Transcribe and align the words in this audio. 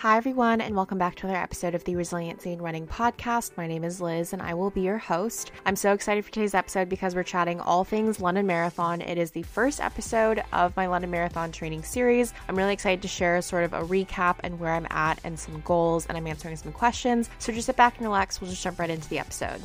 Hi, 0.00 0.16
everyone, 0.16 0.62
and 0.62 0.74
welcome 0.74 0.96
back 0.96 1.14
to 1.16 1.26
another 1.26 1.42
episode 1.42 1.74
of 1.74 1.84
the 1.84 1.94
Resiliency 1.94 2.54
in 2.54 2.62
Running 2.62 2.86
podcast. 2.86 3.54
My 3.58 3.66
name 3.66 3.84
is 3.84 4.00
Liz, 4.00 4.32
and 4.32 4.40
I 4.40 4.54
will 4.54 4.70
be 4.70 4.80
your 4.80 4.96
host. 4.96 5.52
I'm 5.66 5.76
so 5.76 5.92
excited 5.92 6.24
for 6.24 6.32
today's 6.32 6.54
episode 6.54 6.88
because 6.88 7.14
we're 7.14 7.22
chatting 7.22 7.60
all 7.60 7.84
things 7.84 8.18
London 8.18 8.46
Marathon. 8.46 9.02
It 9.02 9.18
is 9.18 9.32
the 9.32 9.42
first 9.42 9.78
episode 9.78 10.42
of 10.54 10.74
my 10.74 10.86
London 10.86 11.10
Marathon 11.10 11.52
training 11.52 11.82
series. 11.82 12.32
I'm 12.48 12.56
really 12.56 12.72
excited 12.72 13.02
to 13.02 13.08
share 13.08 13.42
sort 13.42 13.64
of 13.64 13.74
a 13.74 13.82
recap 13.82 14.36
and 14.42 14.58
where 14.58 14.72
I'm 14.72 14.86
at 14.88 15.20
and 15.22 15.38
some 15.38 15.60
goals, 15.66 16.06
and 16.06 16.16
I'm 16.16 16.26
answering 16.26 16.56
some 16.56 16.72
questions. 16.72 17.28
So 17.38 17.52
just 17.52 17.66
sit 17.66 17.76
back 17.76 17.98
and 17.98 18.06
relax. 18.06 18.40
We'll 18.40 18.48
just 18.48 18.62
jump 18.62 18.78
right 18.78 18.88
into 18.88 19.10
the 19.10 19.18
episode. 19.18 19.60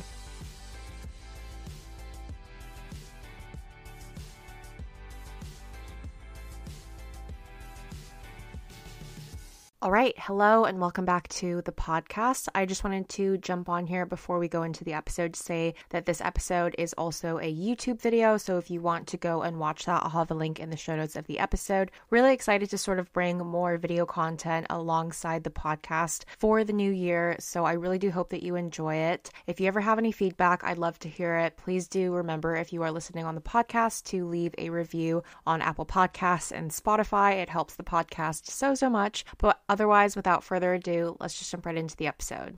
All 9.86 9.92
right. 9.92 10.18
Hello 10.18 10.64
and 10.64 10.80
welcome 10.80 11.04
back 11.04 11.28
to 11.28 11.62
the 11.62 11.70
podcast. 11.70 12.48
I 12.56 12.66
just 12.66 12.82
wanted 12.82 13.08
to 13.10 13.38
jump 13.38 13.68
on 13.68 13.86
here 13.86 14.04
before 14.04 14.40
we 14.40 14.48
go 14.48 14.64
into 14.64 14.82
the 14.82 14.94
episode 14.94 15.34
to 15.34 15.40
say 15.40 15.74
that 15.90 16.06
this 16.06 16.20
episode 16.20 16.74
is 16.76 16.92
also 16.94 17.38
a 17.38 17.54
YouTube 17.54 18.00
video. 18.00 18.36
So 18.36 18.58
if 18.58 18.68
you 18.68 18.80
want 18.80 19.06
to 19.06 19.16
go 19.16 19.42
and 19.42 19.60
watch 19.60 19.84
that, 19.84 20.02
I'll 20.02 20.10
have 20.10 20.32
a 20.32 20.34
link 20.34 20.58
in 20.58 20.70
the 20.70 20.76
show 20.76 20.96
notes 20.96 21.14
of 21.14 21.28
the 21.28 21.38
episode. 21.38 21.92
Really 22.10 22.32
excited 22.32 22.68
to 22.70 22.78
sort 22.78 22.98
of 22.98 23.12
bring 23.12 23.38
more 23.38 23.76
video 23.76 24.06
content 24.06 24.66
alongside 24.70 25.44
the 25.44 25.50
podcast 25.50 26.24
for 26.36 26.64
the 26.64 26.72
new 26.72 26.90
year. 26.90 27.36
So 27.38 27.64
I 27.64 27.74
really 27.74 28.00
do 28.00 28.10
hope 28.10 28.30
that 28.30 28.42
you 28.42 28.56
enjoy 28.56 28.96
it. 28.96 29.30
If 29.46 29.60
you 29.60 29.68
ever 29.68 29.82
have 29.82 29.98
any 29.98 30.10
feedback, 30.10 30.64
I'd 30.64 30.78
love 30.78 30.98
to 30.98 31.08
hear 31.08 31.36
it. 31.36 31.56
Please 31.58 31.86
do 31.86 32.12
remember 32.12 32.56
if 32.56 32.72
you 32.72 32.82
are 32.82 32.90
listening 32.90 33.24
on 33.24 33.36
the 33.36 33.40
podcast 33.40 34.02
to 34.06 34.26
leave 34.26 34.52
a 34.58 34.68
review 34.68 35.22
on 35.46 35.62
Apple 35.62 35.86
Podcasts 35.86 36.50
and 36.50 36.72
Spotify. 36.72 37.36
It 37.36 37.50
helps 37.50 37.76
the 37.76 37.84
podcast 37.84 38.46
so, 38.46 38.74
so 38.74 38.90
much. 38.90 39.24
But 39.38 39.60
otherwise, 39.76 40.16
without 40.16 40.42
further 40.42 40.72
ado, 40.72 41.14
let's 41.20 41.38
just 41.38 41.50
jump 41.50 41.66
right 41.66 41.76
into 41.76 41.94
the 41.96 42.06
episode. 42.06 42.56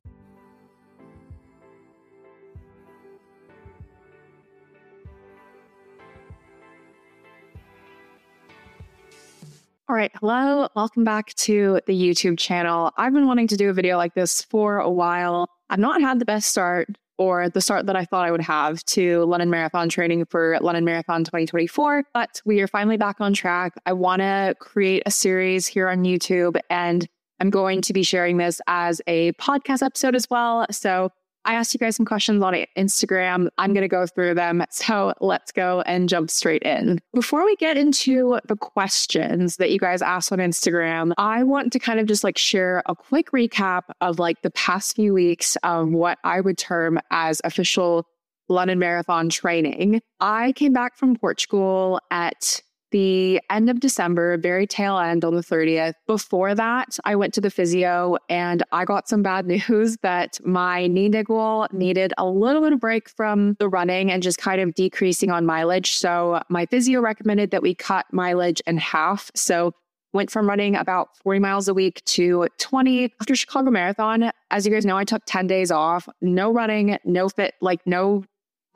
All 9.88 9.96
right, 9.96 10.12
hello, 10.20 10.68
welcome 10.76 11.02
back 11.02 11.34
to 11.34 11.80
the 11.86 11.92
YouTube 11.92 12.38
channel. 12.38 12.92
I've 12.96 13.12
been 13.12 13.26
wanting 13.26 13.48
to 13.48 13.56
do 13.56 13.68
a 13.68 13.72
video 13.72 13.96
like 13.96 14.14
this 14.14 14.42
for 14.42 14.78
a 14.78 14.88
while. 14.90 15.48
I've 15.70 15.80
not 15.80 16.00
had 16.00 16.20
the 16.20 16.24
best 16.24 16.48
start 16.50 16.88
or 17.18 17.48
the 17.48 17.60
start 17.60 17.86
that 17.86 17.96
I 17.96 18.04
thought 18.04 18.24
I 18.24 18.30
would 18.30 18.40
have 18.40 18.82
to 18.86 19.24
London 19.24 19.50
Marathon 19.50 19.88
training 19.88 20.24
for 20.26 20.58
London 20.60 20.84
Marathon 20.84 21.24
2024, 21.24 22.04
but 22.14 22.40
we 22.44 22.60
are 22.60 22.68
finally 22.68 22.96
back 22.96 23.16
on 23.20 23.34
track. 23.34 23.74
I 23.84 23.92
want 23.92 24.20
to 24.20 24.54
create 24.60 25.02
a 25.04 25.10
series 25.10 25.66
here 25.66 25.88
on 25.88 26.04
YouTube 26.04 26.58
and 26.70 27.06
I'm 27.40 27.50
going 27.50 27.82
to 27.82 27.92
be 27.92 28.02
sharing 28.02 28.36
this 28.36 28.60
as 28.66 29.00
a 29.06 29.32
podcast 29.32 29.82
episode 29.82 30.14
as 30.14 30.28
well. 30.30 30.66
So 30.70 31.10
I 31.48 31.54
asked 31.54 31.72
you 31.72 31.78
guys 31.78 31.96
some 31.96 32.04
questions 32.04 32.42
on 32.42 32.52
Instagram. 32.76 33.48
I'm 33.56 33.72
going 33.72 33.82
to 33.82 33.88
go 33.88 34.06
through 34.06 34.34
them. 34.34 34.64
So 34.70 35.14
let's 35.20 35.50
go 35.50 35.80
and 35.86 36.06
jump 36.06 36.30
straight 36.30 36.62
in. 36.62 37.00
Before 37.14 37.42
we 37.46 37.56
get 37.56 37.78
into 37.78 38.38
the 38.46 38.54
questions 38.54 39.56
that 39.56 39.70
you 39.70 39.78
guys 39.78 40.02
asked 40.02 40.30
on 40.30 40.40
Instagram, 40.40 41.14
I 41.16 41.44
want 41.44 41.72
to 41.72 41.78
kind 41.78 42.00
of 42.00 42.06
just 42.06 42.22
like 42.22 42.36
share 42.36 42.82
a 42.84 42.94
quick 42.94 43.30
recap 43.30 43.84
of 44.02 44.18
like 44.18 44.42
the 44.42 44.50
past 44.50 44.94
few 44.94 45.14
weeks 45.14 45.56
of 45.62 45.88
what 45.88 46.18
I 46.22 46.42
would 46.42 46.58
term 46.58 47.00
as 47.10 47.40
official 47.44 48.06
London 48.50 48.78
Marathon 48.78 49.30
training. 49.30 50.02
I 50.20 50.52
came 50.52 50.74
back 50.74 50.98
from 50.98 51.16
Portugal 51.16 51.98
at 52.10 52.60
the 52.90 53.40
end 53.50 53.70
of 53.70 53.80
December, 53.80 54.36
very 54.38 54.66
tail 54.66 54.98
end 54.98 55.24
on 55.24 55.34
the 55.34 55.42
30th. 55.42 55.94
Before 56.06 56.54
that, 56.54 56.98
I 57.04 57.16
went 57.16 57.34
to 57.34 57.40
the 57.40 57.50
physio 57.50 58.16
and 58.28 58.62
I 58.72 58.84
got 58.84 59.08
some 59.08 59.22
bad 59.22 59.46
news 59.68 59.96
that 60.02 60.38
my 60.44 60.86
knee 60.86 61.08
niggle 61.08 61.66
needed 61.72 62.12
a 62.18 62.26
little 62.26 62.62
bit 62.62 62.72
of 62.72 62.80
break 62.80 63.08
from 63.08 63.54
the 63.58 63.68
running 63.68 64.10
and 64.10 64.22
just 64.22 64.38
kind 64.38 64.60
of 64.60 64.74
decreasing 64.74 65.30
on 65.30 65.46
mileage. 65.46 65.92
So 65.92 66.42
my 66.48 66.66
physio 66.66 67.00
recommended 67.00 67.50
that 67.50 67.62
we 67.62 67.74
cut 67.74 68.06
mileage 68.12 68.60
in 68.66 68.78
half. 68.78 69.30
So 69.34 69.72
went 70.12 70.30
from 70.30 70.48
running 70.48 70.74
about 70.74 71.16
40 71.18 71.40
miles 71.40 71.68
a 71.68 71.74
week 71.74 72.02
to 72.06 72.48
20 72.58 73.12
after 73.20 73.36
Chicago 73.36 73.70
Marathon. 73.70 74.30
As 74.50 74.66
you 74.66 74.72
guys 74.72 74.86
know, 74.86 74.96
I 74.96 75.04
took 75.04 75.22
10 75.26 75.46
days 75.46 75.70
off, 75.70 76.08
no 76.20 76.50
running, 76.50 76.98
no 77.04 77.28
fit, 77.28 77.54
like 77.60 77.80
no 77.86 78.24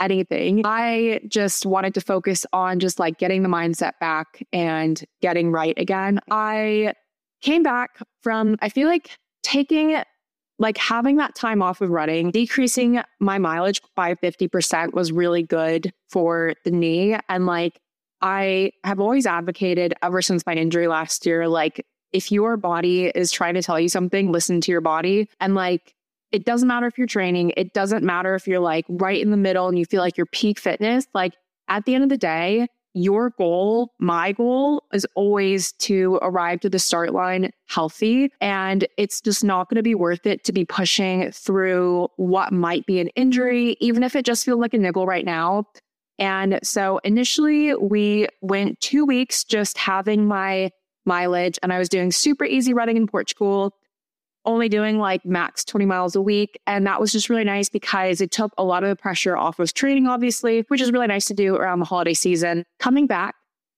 anything. 0.02 0.62
I 0.64 1.20
just 1.28 1.64
wanted 1.64 1.94
to 1.94 2.00
focus 2.00 2.44
on 2.52 2.80
just 2.80 2.98
like 2.98 3.18
getting 3.18 3.42
the 3.42 3.48
mindset 3.48 3.92
back 4.00 4.46
and 4.52 5.02
getting 5.20 5.50
right 5.50 5.78
again. 5.78 6.20
I 6.30 6.94
came 7.40 7.62
back 7.62 7.98
from, 8.22 8.56
I 8.60 8.68
feel 8.68 8.88
like 8.88 9.16
taking 9.42 10.02
like 10.58 10.78
having 10.78 11.16
that 11.16 11.34
time 11.34 11.60
off 11.60 11.80
of 11.80 11.90
running, 11.90 12.30
decreasing 12.30 13.02
my 13.18 13.38
mileage 13.38 13.82
by 13.96 14.14
50% 14.14 14.92
was 14.92 15.10
really 15.10 15.42
good 15.42 15.92
for 16.08 16.54
the 16.64 16.70
knee. 16.70 17.16
And 17.28 17.46
like, 17.46 17.80
I 18.20 18.70
have 18.84 19.00
always 19.00 19.26
advocated 19.26 19.94
ever 20.02 20.22
since 20.22 20.46
my 20.46 20.54
injury 20.54 20.86
last 20.86 21.26
year, 21.26 21.48
like, 21.48 21.84
if 22.12 22.30
your 22.30 22.56
body 22.56 23.06
is 23.06 23.32
trying 23.32 23.54
to 23.54 23.62
tell 23.62 23.80
you 23.80 23.88
something, 23.88 24.30
listen 24.30 24.60
to 24.60 24.70
your 24.70 24.82
body. 24.82 25.28
And 25.40 25.54
like, 25.56 25.94
it 26.32 26.44
doesn't 26.44 26.68
matter 26.68 26.86
if 26.86 26.98
you're 26.98 27.06
training, 27.06 27.52
it 27.56 27.74
doesn't 27.74 28.02
matter 28.02 28.34
if 28.34 28.46
you're 28.46 28.60
like 28.60 28.84
right 28.88 29.20
in 29.20 29.30
the 29.30 29.36
middle 29.36 29.68
and 29.68 29.78
you 29.78 29.84
feel 29.84 30.00
like 30.00 30.16
your 30.16 30.26
peak 30.26 30.58
fitness. 30.58 31.06
Like 31.14 31.34
at 31.68 31.84
the 31.84 31.94
end 31.94 32.04
of 32.04 32.10
the 32.10 32.18
day, 32.18 32.66
your 32.94 33.30
goal, 33.30 33.94
my 33.98 34.32
goal 34.32 34.84
is 34.92 35.06
always 35.14 35.72
to 35.72 36.18
arrive 36.20 36.60
to 36.60 36.68
the 36.68 36.78
start 36.78 37.12
line 37.12 37.50
healthy. 37.66 38.30
And 38.40 38.86
it's 38.98 39.20
just 39.20 39.42
not 39.42 39.70
going 39.70 39.76
to 39.76 39.82
be 39.82 39.94
worth 39.94 40.26
it 40.26 40.44
to 40.44 40.52
be 40.52 40.64
pushing 40.64 41.30
through 41.32 42.08
what 42.16 42.52
might 42.52 42.84
be 42.84 43.00
an 43.00 43.08
injury, 43.08 43.76
even 43.80 44.02
if 44.02 44.14
it 44.14 44.26
just 44.26 44.44
feels 44.44 44.60
like 44.60 44.74
a 44.74 44.78
niggle 44.78 45.06
right 45.06 45.24
now. 45.24 45.64
And 46.18 46.60
so 46.62 46.98
initially, 46.98 47.74
we 47.74 48.26
went 48.42 48.78
two 48.80 49.06
weeks 49.06 49.44
just 49.44 49.78
having 49.78 50.26
my 50.26 50.70
mileage, 51.04 51.58
and 51.62 51.72
I 51.72 51.78
was 51.78 51.88
doing 51.88 52.12
super 52.12 52.44
easy 52.44 52.74
running 52.74 52.96
in 52.96 53.06
Portugal 53.06 53.74
only 54.44 54.68
doing 54.68 54.98
like 54.98 55.24
max 55.24 55.64
20 55.64 55.86
miles 55.86 56.16
a 56.16 56.22
week. 56.22 56.58
And 56.66 56.86
that 56.86 57.00
was 57.00 57.12
just 57.12 57.28
really 57.28 57.44
nice 57.44 57.68
because 57.68 58.20
it 58.20 58.30
took 58.30 58.52
a 58.58 58.64
lot 58.64 58.82
of 58.82 58.88
the 58.88 58.96
pressure 58.96 59.36
off 59.36 59.58
of 59.58 59.72
training, 59.72 60.06
obviously, 60.06 60.64
which 60.68 60.80
is 60.80 60.92
really 60.92 61.06
nice 61.06 61.26
to 61.26 61.34
do 61.34 61.56
around 61.56 61.78
the 61.78 61.84
holiday 61.84 62.14
season. 62.14 62.64
Coming 62.78 63.06
back, 63.06 63.34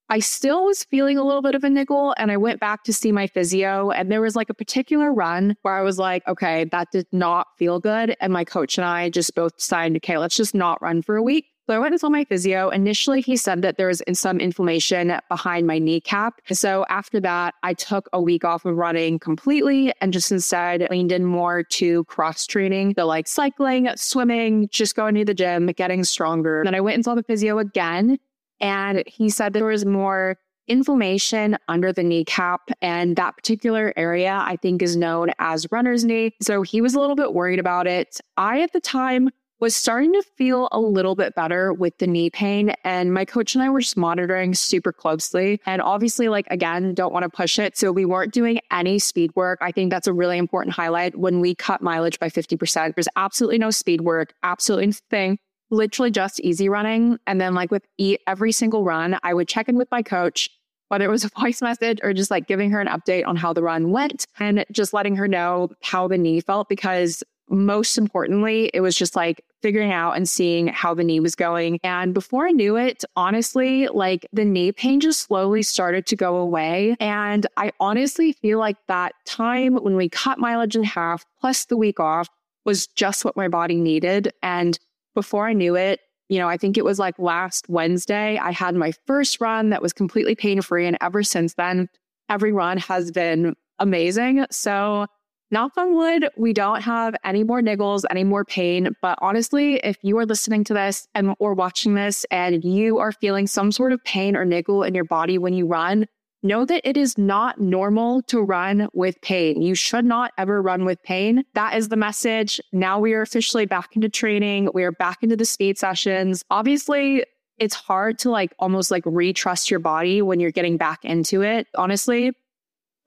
I 0.07 0.19
still 0.19 0.65
was 0.65 0.83
feeling 0.83 1.17
a 1.17 1.23
little 1.23 1.41
bit 1.41 1.55
of 1.55 1.63
a 1.63 1.69
niggle 1.69 2.13
and 2.17 2.31
I 2.31 2.37
went 2.37 2.59
back 2.59 2.83
to 2.83 2.93
see 2.93 3.11
my 3.11 3.25
physio 3.25 3.89
and 3.89 4.11
there 4.11 4.21
was 4.21 4.35
like 4.35 4.51
a 4.51 4.53
particular 4.53 5.11
run 5.11 5.55
where 5.63 5.75
I 5.75 5.81
was 5.81 5.97
like, 5.97 6.27
okay, 6.27 6.65
that 6.65 6.91
did 6.91 7.07
not 7.11 7.47
feel 7.57 7.79
good. 7.79 8.15
And 8.21 8.31
my 8.31 8.43
coach 8.43 8.77
and 8.77 8.85
I 8.85 9.09
just 9.09 9.33
both 9.33 9.57
decided, 9.57 9.97
okay, 9.97 10.19
let's 10.19 10.37
just 10.37 10.53
not 10.53 10.81
run 10.81 11.01
for 11.01 11.15
a 11.15 11.23
week. 11.23 11.45
So 11.67 11.73
I 11.73 11.79
went 11.79 11.93
and 11.93 11.99
saw 11.99 12.09
my 12.09 12.23
physio. 12.25 12.69
Initially, 12.69 13.21
he 13.21 13.35
said 13.35 13.63
that 13.63 13.77
there 13.77 13.87
was 13.87 14.03
some 14.13 14.39
inflammation 14.39 15.19
behind 15.29 15.65
my 15.65 15.79
kneecap. 15.79 16.39
So 16.51 16.85
after 16.89 17.19
that, 17.21 17.55
I 17.63 17.73
took 17.73 18.07
a 18.13 18.21
week 18.21 18.45
off 18.45 18.65
of 18.65 18.77
running 18.77 19.17
completely 19.17 19.91
and 19.99 20.13
just 20.13 20.31
instead 20.31 20.87
leaned 20.91 21.11
in 21.11 21.25
more 21.25 21.63
to 21.63 22.03
cross 22.03 22.45
training. 22.45 22.93
So 22.95 23.07
like 23.07 23.27
cycling, 23.27 23.89
swimming, 23.95 24.69
just 24.69 24.95
going 24.95 25.15
to 25.15 25.25
the 25.25 25.33
gym, 25.33 25.65
getting 25.67 26.03
stronger. 26.03 26.61
Then 26.63 26.75
I 26.75 26.81
went 26.81 26.95
and 26.95 27.03
saw 27.03 27.15
the 27.15 27.23
physio 27.23 27.57
again. 27.57 28.19
And 28.61 29.03
he 29.07 29.29
said 29.29 29.53
there 29.53 29.65
was 29.65 29.85
more 29.85 30.37
inflammation 30.67 31.57
under 31.67 31.91
the 31.91 32.03
kneecap. 32.03 32.69
And 32.81 33.15
that 33.15 33.37
particular 33.37 33.91
area, 33.97 34.37
I 34.39 34.55
think, 34.57 34.83
is 34.83 34.95
known 34.95 35.31
as 35.39 35.65
runner's 35.71 36.05
knee. 36.05 36.35
So 36.43 36.61
he 36.61 36.79
was 36.79 36.93
a 36.93 36.99
little 36.99 37.15
bit 37.15 37.33
worried 37.33 37.59
about 37.59 37.87
it. 37.87 38.21
I, 38.37 38.61
at 38.61 38.71
the 38.71 38.79
time, 38.79 39.31
was 39.59 39.75
starting 39.75 40.13
to 40.13 40.23
feel 40.37 40.67
a 40.71 40.79
little 40.79 41.15
bit 41.15 41.35
better 41.35 41.73
with 41.73 41.97
the 41.97 42.07
knee 42.07 42.29
pain. 42.29 42.73
And 42.83 43.13
my 43.13 43.25
coach 43.25 43.55
and 43.55 43.63
I 43.63 43.69
were 43.69 43.79
just 43.79 43.97
monitoring 43.97 44.53
super 44.53 44.91
closely. 44.91 45.61
And 45.65 45.81
obviously, 45.81 46.27
like, 46.27 46.45
again, 46.49 46.93
don't 46.93 47.13
want 47.13 47.23
to 47.23 47.29
push 47.29 47.57
it. 47.57 47.77
So 47.77 47.91
we 47.91 48.05
weren't 48.05 48.33
doing 48.33 48.59
any 48.71 48.99
speed 48.99 49.31
work. 49.35 49.59
I 49.61 49.71
think 49.71 49.91
that's 49.91 50.07
a 50.07 50.13
really 50.13 50.37
important 50.37 50.75
highlight. 50.75 51.17
When 51.17 51.39
we 51.39 51.55
cut 51.55 51.81
mileage 51.81 52.19
by 52.19 52.29
50%, 52.29 52.95
there's 52.95 53.07
absolutely 53.15 53.57
no 53.57 53.71
speed 53.71 54.01
work, 54.01 54.33
absolutely 54.43 54.87
nothing 54.87 55.39
literally 55.71 56.11
just 56.11 56.39
easy 56.41 56.69
running. 56.69 57.17
And 57.27 57.39
then, 57.39 57.53
like 57.53 57.71
with 57.71 57.83
every 58.27 58.51
single 58.51 58.83
run, 58.83 59.17
I 59.23 59.33
would 59.33 59.47
check 59.47 59.69
in 59.69 59.75
with 59.77 59.89
my 59.91 60.01
coach, 60.01 60.49
whether 60.89 61.05
it 61.05 61.09
was 61.09 61.25
a 61.25 61.29
voice 61.39 61.61
message 61.61 61.99
or 62.03 62.13
just 62.13 62.31
like 62.31 62.47
giving 62.47 62.71
her 62.71 62.79
an 62.79 62.87
update 62.87 63.25
on 63.25 63.35
how 63.35 63.53
the 63.53 63.63
run 63.63 63.91
went 63.91 64.25
and 64.39 64.65
just 64.71 64.93
letting 64.93 65.15
her 65.15 65.27
know 65.27 65.69
how 65.81 66.07
the 66.07 66.17
knee 66.17 66.41
felt. 66.41 66.69
Because 66.69 67.23
most 67.49 67.97
importantly, 67.97 68.71
it 68.73 68.81
was 68.81 68.95
just 68.95 69.15
like 69.15 69.43
figuring 69.61 69.91
out 69.91 70.13
and 70.13 70.27
seeing 70.27 70.67
how 70.67 70.93
the 70.93 71.03
knee 71.03 71.19
was 71.19 71.35
going. 71.35 71.79
And 71.83 72.13
before 72.13 72.47
I 72.47 72.51
knew 72.51 72.75
it, 72.75 73.03
honestly, 73.15 73.87
like 73.87 74.27
the 74.33 74.45
knee 74.45 74.71
pain 74.71 74.99
just 74.99 75.21
slowly 75.21 75.63
started 75.63 76.05
to 76.07 76.15
go 76.15 76.37
away. 76.37 76.95
And 76.99 77.45
I 77.57 77.71
honestly 77.79 78.33
feel 78.33 78.59
like 78.59 78.77
that 78.87 79.13
time 79.25 79.75
when 79.75 79.95
we 79.95 80.09
cut 80.09 80.39
mileage 80.39 80.75
in 80.75 80.83
half 80.83 81.25
plus 81.39 81.65
the 81.65 81.77
week 81.77 81.99
off 81.99 82.27
was 82.65 82.87
just 82.87 83.23
what 83.23 83.37
my 83.37 83.47
body 83.47 83.75
needed. 83.75 84.33
And 84.41 84.77
before 85.13 85.47
I 85.47 85.53
knew 85.53 85.75
it, 85.75 85.99
you 86.29 86.39
know, 86.39 86.49
I 86.49 86.57
think 86.57 86.77
it 86.77 86.85
was 86.85 86.97
like 86.97 87.17
last 87.19 87.69
Wednesday, 87.69 88.37
I 88.37 88.51
had 88.51 88.75
my 88.75 88.91
first 89.05 89.39
run 89.39 89.69
that 89.69 89.81
was 89.81 89.93
completely 89.93 90.35
pain 90.35 90.61
free. 90.61 90.87
And 90.87 90.97
ever 91.01 91.21
since 91.21 91.53
then, 91.53 91.87
every 92.29 92.51
run 92.51 92.77
has 92.79 93.11
been 93.11 93.55
amazing. 93.79 94.45
So, 94.49 95.05
knock 95.51 95.71
on 95.77 95.95
wood, 95.95 96.29
we 96.37 96.53
don't 96.53 96.81
have 96.81 97.15
any 97.23 97.43
more 97.43 97.61
niggles, 97.61 98.03
any 98.09 98.23
more 98.23 98.45
pain. 98.45 98.95
But 99.01 99.17
honestly, 99.21 99.75
if 99.83 99.97
you 100.01 100.17
are 100.17 100.25
listening 100.25 100.63
to 100.65 100.73
this 100.73 101.07
and 101.15 101.35
or 101.39 101.53
watching 101.53 101.95
this 101.95 102.25
and 102.31 102.63
you 102.63 102.99
are 102.99 103.11
feeling 103.11 103.47
some 103.47 103.71
sort 103.71 103.91
of 103.91 104.03
pain 104.03 104.35
or 104.35 104.45
niggle 104.45 104.83
in 104.83 104.95
your 104.95 105.05
body 105.05 105.37
when 105.37 105.53
you 105.53 105.65
run, 105.65 106.07
know 106.43 106.63
that 106.65 106.87
it 106.87 106.95
is 106.95 107.17
not 107.17 107.59
normal 107.59 108.21
to 108.23 108.39
run 108.39 108.87
with 108.93 109.19
pain. 109.21 109.61
You 109.61 109.75
should 109.75 110.05
not 110.05 110.31
ever 110.37 110.61
run 110.61 110.85
with 110.85 111.01
pain. 111.03 111.43
That 111.55 111.75
is 111.75 111.89
the 111.89 111.95
message. 111.95 112.61
Now 112.71 112.99
we 112.99 113.13
are 113.13 113.21
officially 113.21 113.65
back 113.65 113.95
into 113.95 114.09
training. 114.09 114.69
We 114.73 114.83
are 114.83 114.91
back 114.91 115.23
into 115.23 115.35
the 115.35 115.45
speed 115.45 115.77
sessions. 115.77 116.43
Obviously, 116.49 117.25
it's 117.57 117.75
hard 117.75 118.19
to 118.19 118.29
like 118.29 118.53
almost 118.59 118.91
like 118.91 119.03
retrust 119.05 119.69
your 119.69 119.79
body 119.79 120.21
when 120.21 120.39
you're 120.39 120.51
getting 120.51 120.77
back 120.77 121.03
into 121.03 121.41
it. 121.41 121.67
Honestly, 121.75 122.31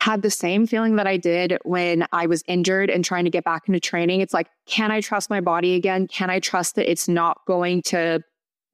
had 0.01 0.23
the 0.23 0.31
same 0.31 0.67
feeling 0.67 0.97
that 0.97 1.07
I 1.07 1.17
did 1.17 1.59
when 1.65 2.07
I 2.13 2.27
was 2.27 2.45
injured 2.47 2.89
and 2.89 3.05
trying 3.05 3.25
to 3.25 3.31
get 3.31 3.45
back 3.45 3.67
into 3.67 3.81
training. 3.81 4.21
It's 4.21 4.33
like, 4.33 4.49
can 4.67 4.91
I 4.91 5.01
trust 5.01 5.29
my 5.29 5.41
body 5.41 5.75
again? 5.75 6.07
Can 6.07 6.31
I 6.31 6.41
trust 6.41 6.77
that 6.77 6.91
it's 6.91 7.09
not 7.09 7.41
going 7.47 7.83
to 7.83 8.21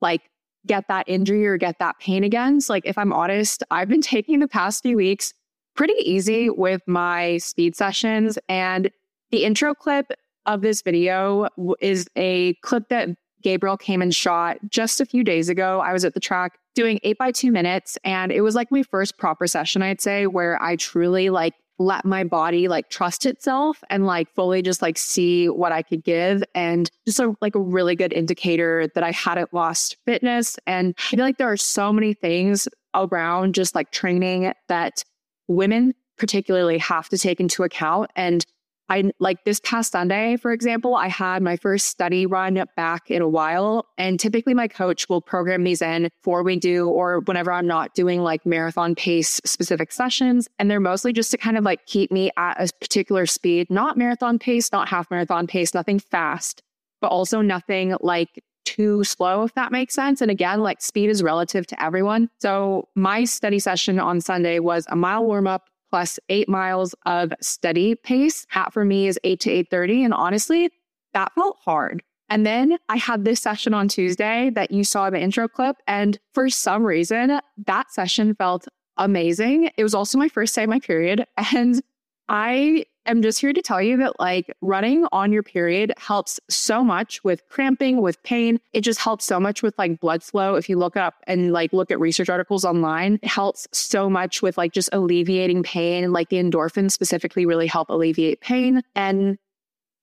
like 0.00 0.22
get 0.66 0.88
that 0.88 1.08
injury 1.08 1.46
or 1.46 1.56
get 1.56 1.78
that 1.78 1.98
pain 1.98 2.24
again. 2.24 2.60
So, 2.60 2.72
like, 2.72 2.86
if 2.86 2.96
I'm 2.96 3.12
honest, 3.12 3.62
I've 3.70 3.88
been 3.88 4.00
taking 4.14 4.40
the 4.40 4.48
past 4.48 4.82
few 4.82 4.96
weeks 4.96 5.32
pretty 5.74 5.94
easy 5.98 6.50
with 6.50 6.82
my 6.86 7.38
speed 7.38 7.76
sessions. 7.76 8.38
And 8.48 8.90
the 9.30 9.44
intro 9.44 9.74
clip 9.74 10.12
of 10.46 10.60
this 10.60 10.82
video 10.82 11.48
is 11.80 12.06
a 12.16 12.54
clip 12.62 12.88
that 12.90 13.08
Gabriel 13.42 13.76
came 13.76 14.00
and 14.00 14.14
shot 14.14 14.58
just 14.68 15.00
a 15.00 15.06
few 15.06 15.24
days 15.24 15.48
ago. 15.48 15.80
I 15.80 15.92
was 15.92 16.04
at 16.04 16.14
the 16.14 16.20
track 16.20 16.58
doing 16.74 17.00
eight 17.02 17.18
by 17.18 17.32
two 17.32 17.52
minutes, 17.52 17.98
and 18.04 18.32
it 18.32 18.40
was 18.40 18.54
like 18.54 18.70
my 18.70 18.82
first 18.82 19.18
proper 19.18 19.46
session, 19.46 19.82
I'd 19.82 20.00
say, 20.00 20.26
where 20.26 20.60
I 20.62 20.76
truly 20.76 21.30
like 21.30 21.54
let 21.78 22.04
my 22.04 22.22
body 22.22 22.68
like 22.68 22.88
trust 22.88 23.26
itself 23.26 23.82
and 23.90 24.06
like 24.06 24.32
fully 24.34 24.62
just 24.62 24.80
like 24.80 24.96
see 24.96 25.48
what 25.48 25.72
I 25.72 25.82
could 25.82 26.04
give 26.04 26.44
and 26.54 26.88
just 27.04 27.18
a, 27.18 27.34
like 27.40 27.56
a 27.56 27.60
really 27.60 27.96
good 27.96 28.12
indicator 28.12 28.88
that 28.94 29.02
I 29.02 29.10
hadn't 29.10 29.52
lost 29.52 29.96
fitness. 30.06 30.56
And 30.66 30.94
I 30.98 31.16
feel 31.16 31.24
like 31.24 31.38
there 31.38 31.50
are 31.50 31.56
so 31.56 31.92
many 31.92 32.14
things 32.14 32.68
around 32.94 33.54
just 33.54 33.74
like 33.74 33.90
training 33.90 34.52
that 34.68 35.02
women 35.48 35.94
particularly 36.16 36.78
have 36.78 37.08
to 37.08 37.18
take 37.18 37.40
into 37.40 37.64
account. 37.64 38.10
And 38.14 38.46
I 38.88 39.10
like 39.18 39.44
this 39.44 39.60
past 39.60 39.92
Sunday, 39.92 40.36
for 40.36 40.52
example, 40.52 40.94
I 40.94 41.08
had 41.08 41.42
my 41.42 41.56
first 41.56 41.86
steady 41.86 42.26
run 42.26 42.62
back 42.76 43.10
in 43.10 43.22
a 43.22 43.28
while. 43.28 43.86
And 43.96 44.20
typically 44.20 44.52
my 44.52 44.68
coach 44.68 45.08
will 45.08 45.22
program 45.22 45.64
these 45.64 45.80
in 45.80 46.10
before 46.22 46.42
we 46.42 46.56
do, 46.56 46.88
or 46.88 47.20
whenever 47.20 47.50
I'm 47.50 47.66
not 47.66 47.94
doing 47.94 48.22
like 48.22 48.44
marathon 48.44 48.94
pace 48.94 49.40
specific 49.44 49.90
sessions. 49.90 50.48
And 50.58 50.70
they're 50.70 50.80
mostly 50.80 51.12
just 51.12 51.30
to 51.30 51.38
kind 51.38 51.56
of 51.56 51.64
like 51.64 51.86
keep 51.86 52.12
me 52.12 52.30
at 52.36 52.60
a 52.60 52.68
particular 52.80 53.26
speed, 53.26 53.70
not 53.70 53.96
marathon 53.96 54.38
pace, 54.38 54.70
not 54.70 54.88
half 54.88 55.10
marathon 55.10 55.46
pace, 55.46 55.72
nothing 55.72 55.98
fast, 55.98 56.62
but 57.00 57.08
also 57.08 57.40
nothing 57.40 57.96
like 58.00 58.42
too 58.64 59.04
slow, 59.04 59.44
if 59.44 59.54
that 59.54 59.72
makes 59.72 59.94
sense. 59.94 60.20
And 60.20 60.30
again, 60.30 60.60
like 60.60 60.80
speed 60.80 61.10
is 61.10 61.22
relative 61.22 61.66
to 61.68 61.82
everyone. 61.82 62.30
So 62.40 62.88
my 62.94 63.24
steady 63.24 63.58
session 63.58 63.98
on 63.98 64.20
Sunday 64.20 64.58
was 64.58 64.86
a 64.88 64.96
mile 64.96 65.24
warm 65.24 65.46
up, 65.46 65.68
plus 65.94 66.18
eight 66.28 66.48
miles 66.48 66.92
of 67.06 67.32
steady 67.40 67.94
pace. 67.94 68.46
Hat 68.48 68.72
for 68.72 68.84
me 68.84 69.06
is 69.06 69.16
eight 69.22 69.38
to 69.38 69.48
8.30. 69.48 70.06
And 70.06 70.12
honestly, 70.12 70.68
that 71.12 71.32
felt 71.36 71.56
hard. 71.64 72.02
And 72.28 72.44
then 72.44 72.78
I 72.88 72.96
had 72.96 73.24
this 73.24 73.40
session 73.40 73.74
on 73.74 73.86
Tuesday 73.86 74.50
that 74.56 74.72
you 74.72 74.82
saw 74.82 75.06
in 75.06 75.12
the 75.12 75.20
intro 75.20 75.46
clip. 75.46 75.76
And 75.86 76.18
for 76.32 76.50
some 76.50 76.82
reason, 76.82 77.38
that 77.66 77.92
session 77.92 78.34
felt 78.34 78.66
amazing. 78.96 79.70
It 79.76 79.84
was 79.84 79.94
also 79.94 80.18
my 80.18 80.28
first 80.28 80.52
day 80.56 80.64
of 80.64 80.68
my 80.68 80.80
period. 80.80 81.26
And 81.54 81.80
I 82.28 82.86
am 83.06 83.22
just 83.22 83.40
here 83.40 83.52
to 83.52 83.62
tell 83.62 83.80
you 83.80 83.96
that 83.98 84.18
like 84.18 84.52
running 84.60 85.06
on 85.12 85.32
your 85.32 85.42
period 85.42 85.92
helps 85.96 86.40
so 86.48 86.82
much 86.84 87.22
with 87.24 87.42
cramping, 87.48 88.00
with 88.00 88.22
pain. 88.22 88.60
It 88.72 88.82
just 88.82 89.00
helps 89.00 89.24
so 89.24 89.38
much 89.38 89.62
with 89.62 89.74
like 89.78 90.00
blood 90.00 90.22
flow. 90.22 90.54
If 90.54 90.68
you 90.68 90.78
look 90.78 90.96
up 90.96 91.14
and 91.26 91.52
like 91.52 91.72
look 91.72 91.90
at 91.90 92.00
research 92.00 92.28
articles 92.28 92.64
online, 92.64 93.18
it 93.22 93.28
helps 93.28 93.66
so 93.72 94.08
much 94.08 94.42
with 94.42 94.56
like 94.58 94.72
just 94.72 94.88
alleviating 94.92 95.62
pain. 95.62 96.12
Like 96.12 96.28
the 96.28 96.36
endorphins 96.36 96.92
specifically 96.92 97.46
really 97.46 97.66
help 97.66 97.90
alleviate 97.90 98.40
pain 98.40 98.82
and 98.94 99.38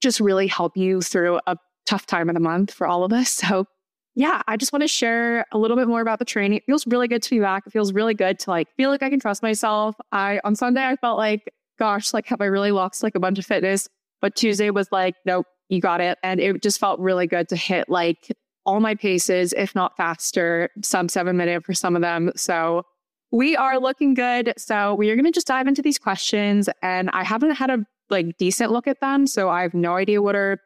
just 0.02 0.20
really 0.20 0.48
help 0.48 0.76
you 0.76 1.02
through 1.02 1.40
a 1.48 1.58
tough 1.86 2.06
time 2.06 2.30
of 2.30 2.36
the 2.36 2.40
month 2.40 2.74
for 2.74 2.88
all 2.88 3.04
of 3.04 3.14
us. 3.14 3.30
So 3.30 3.66
yeah, 4.14 4.42
I 4.48 4.58
just 4.58 4.74
want 4.74 4.82
to 4.82 4.90
share 4.90 5.46
a 5.54 5.58
little 5.58 5.78
bit 5.78 5.88
more 5.88 6.02
about 6.02 6.20
the 6.20 6.26
training. 6.26 6.58
It 6.58 6.64
feels 6.66 6.86
really 6.86 7.08
good 7.08 7.24
to 7.24 7.30
be 7.30 7.40
back. 7.40 7.64
It 7.66 7.72
feels 7.72 7.94
really 7.94 8.14
good 8.14 8.40
to 8.40 8.50
like 8.50 8.68
feel 8.76 8.90
like 8.90 9.02
I 9.02 9.10
can 9.10 9.20
trust 9.20 9.42
myself. 9.42 9.96
I 10.12 10.42
on 10.44 10.56
Sunday 10.56 10.86
I 10.86 10.98
felt 10.98 11.18
like 11.18 11.54
gosh, 11.82 12.14
like, 12.14 12.28
have 12.28 12.42
I 12.42 12.46
really 12.46 12.72
lost 12.72 13.02
like 13.02 13.16
a 13.16 13.20
bunch 13.20 13.40
of 13.40 13.46
fitness? 13.46 13.90
But 14.22 14.36
Tuesday 14.36 14.70
was 14.70 14.88
like, 14.92 15.16
nope, 15.26 15.48
you 15.68 15.82
got 15.82 16.00
it. 16.00 16.20
And 16.22 16.40
it 16.40 16.62
just 16.62 16.80
felt 16.80 17.00
really 17.00 17.26
good 17.26 17.50
to 17.50 17.56
hit 17.56 17.90
like 17.90 18.32
all 18.68 18.80
my 18.80 18.94
paces, 18.94 19.52
if 19.54 19.74
not 19.74 19.98
faster, 19.98 20.70
sub 20.84 21.10
seven 21.10 21.38
minute 21.38 21.66
for 21.66 21.74
some 21.74 21.96
of 21.96 22.04
them. 22.04 22.32
So 22.36 22.84
we 23.32 23.56
are 23.56 23.80
looking 23.80 24.14
good. 24.14 24.54
So 24.58 24.94
we 24.94 25.10
are 25.10 25.16
going 25.16 25.26
to 25.26 25.32
just 25.32 25.48
dive 25.48 25.66
into 25.66 25.82
these 25.82 25.98
questions. 25.98 26.70
And 26.84 27.10
I 27.14 27.24
haven't 27.24 27.56
had 27.56 27.72
a 27.72 27.80
like 28.12 28.38
decent 28.38 28.72
look 28.72 28.86
at 28.86 29.02
them. 29.02 29.26
So 29.26 29.50
I 29.50 29.64
have 29.64 29.74
no 29.74 29.96
idea 29.96 30.22
what 30.22 30.36
are 30.36 30.60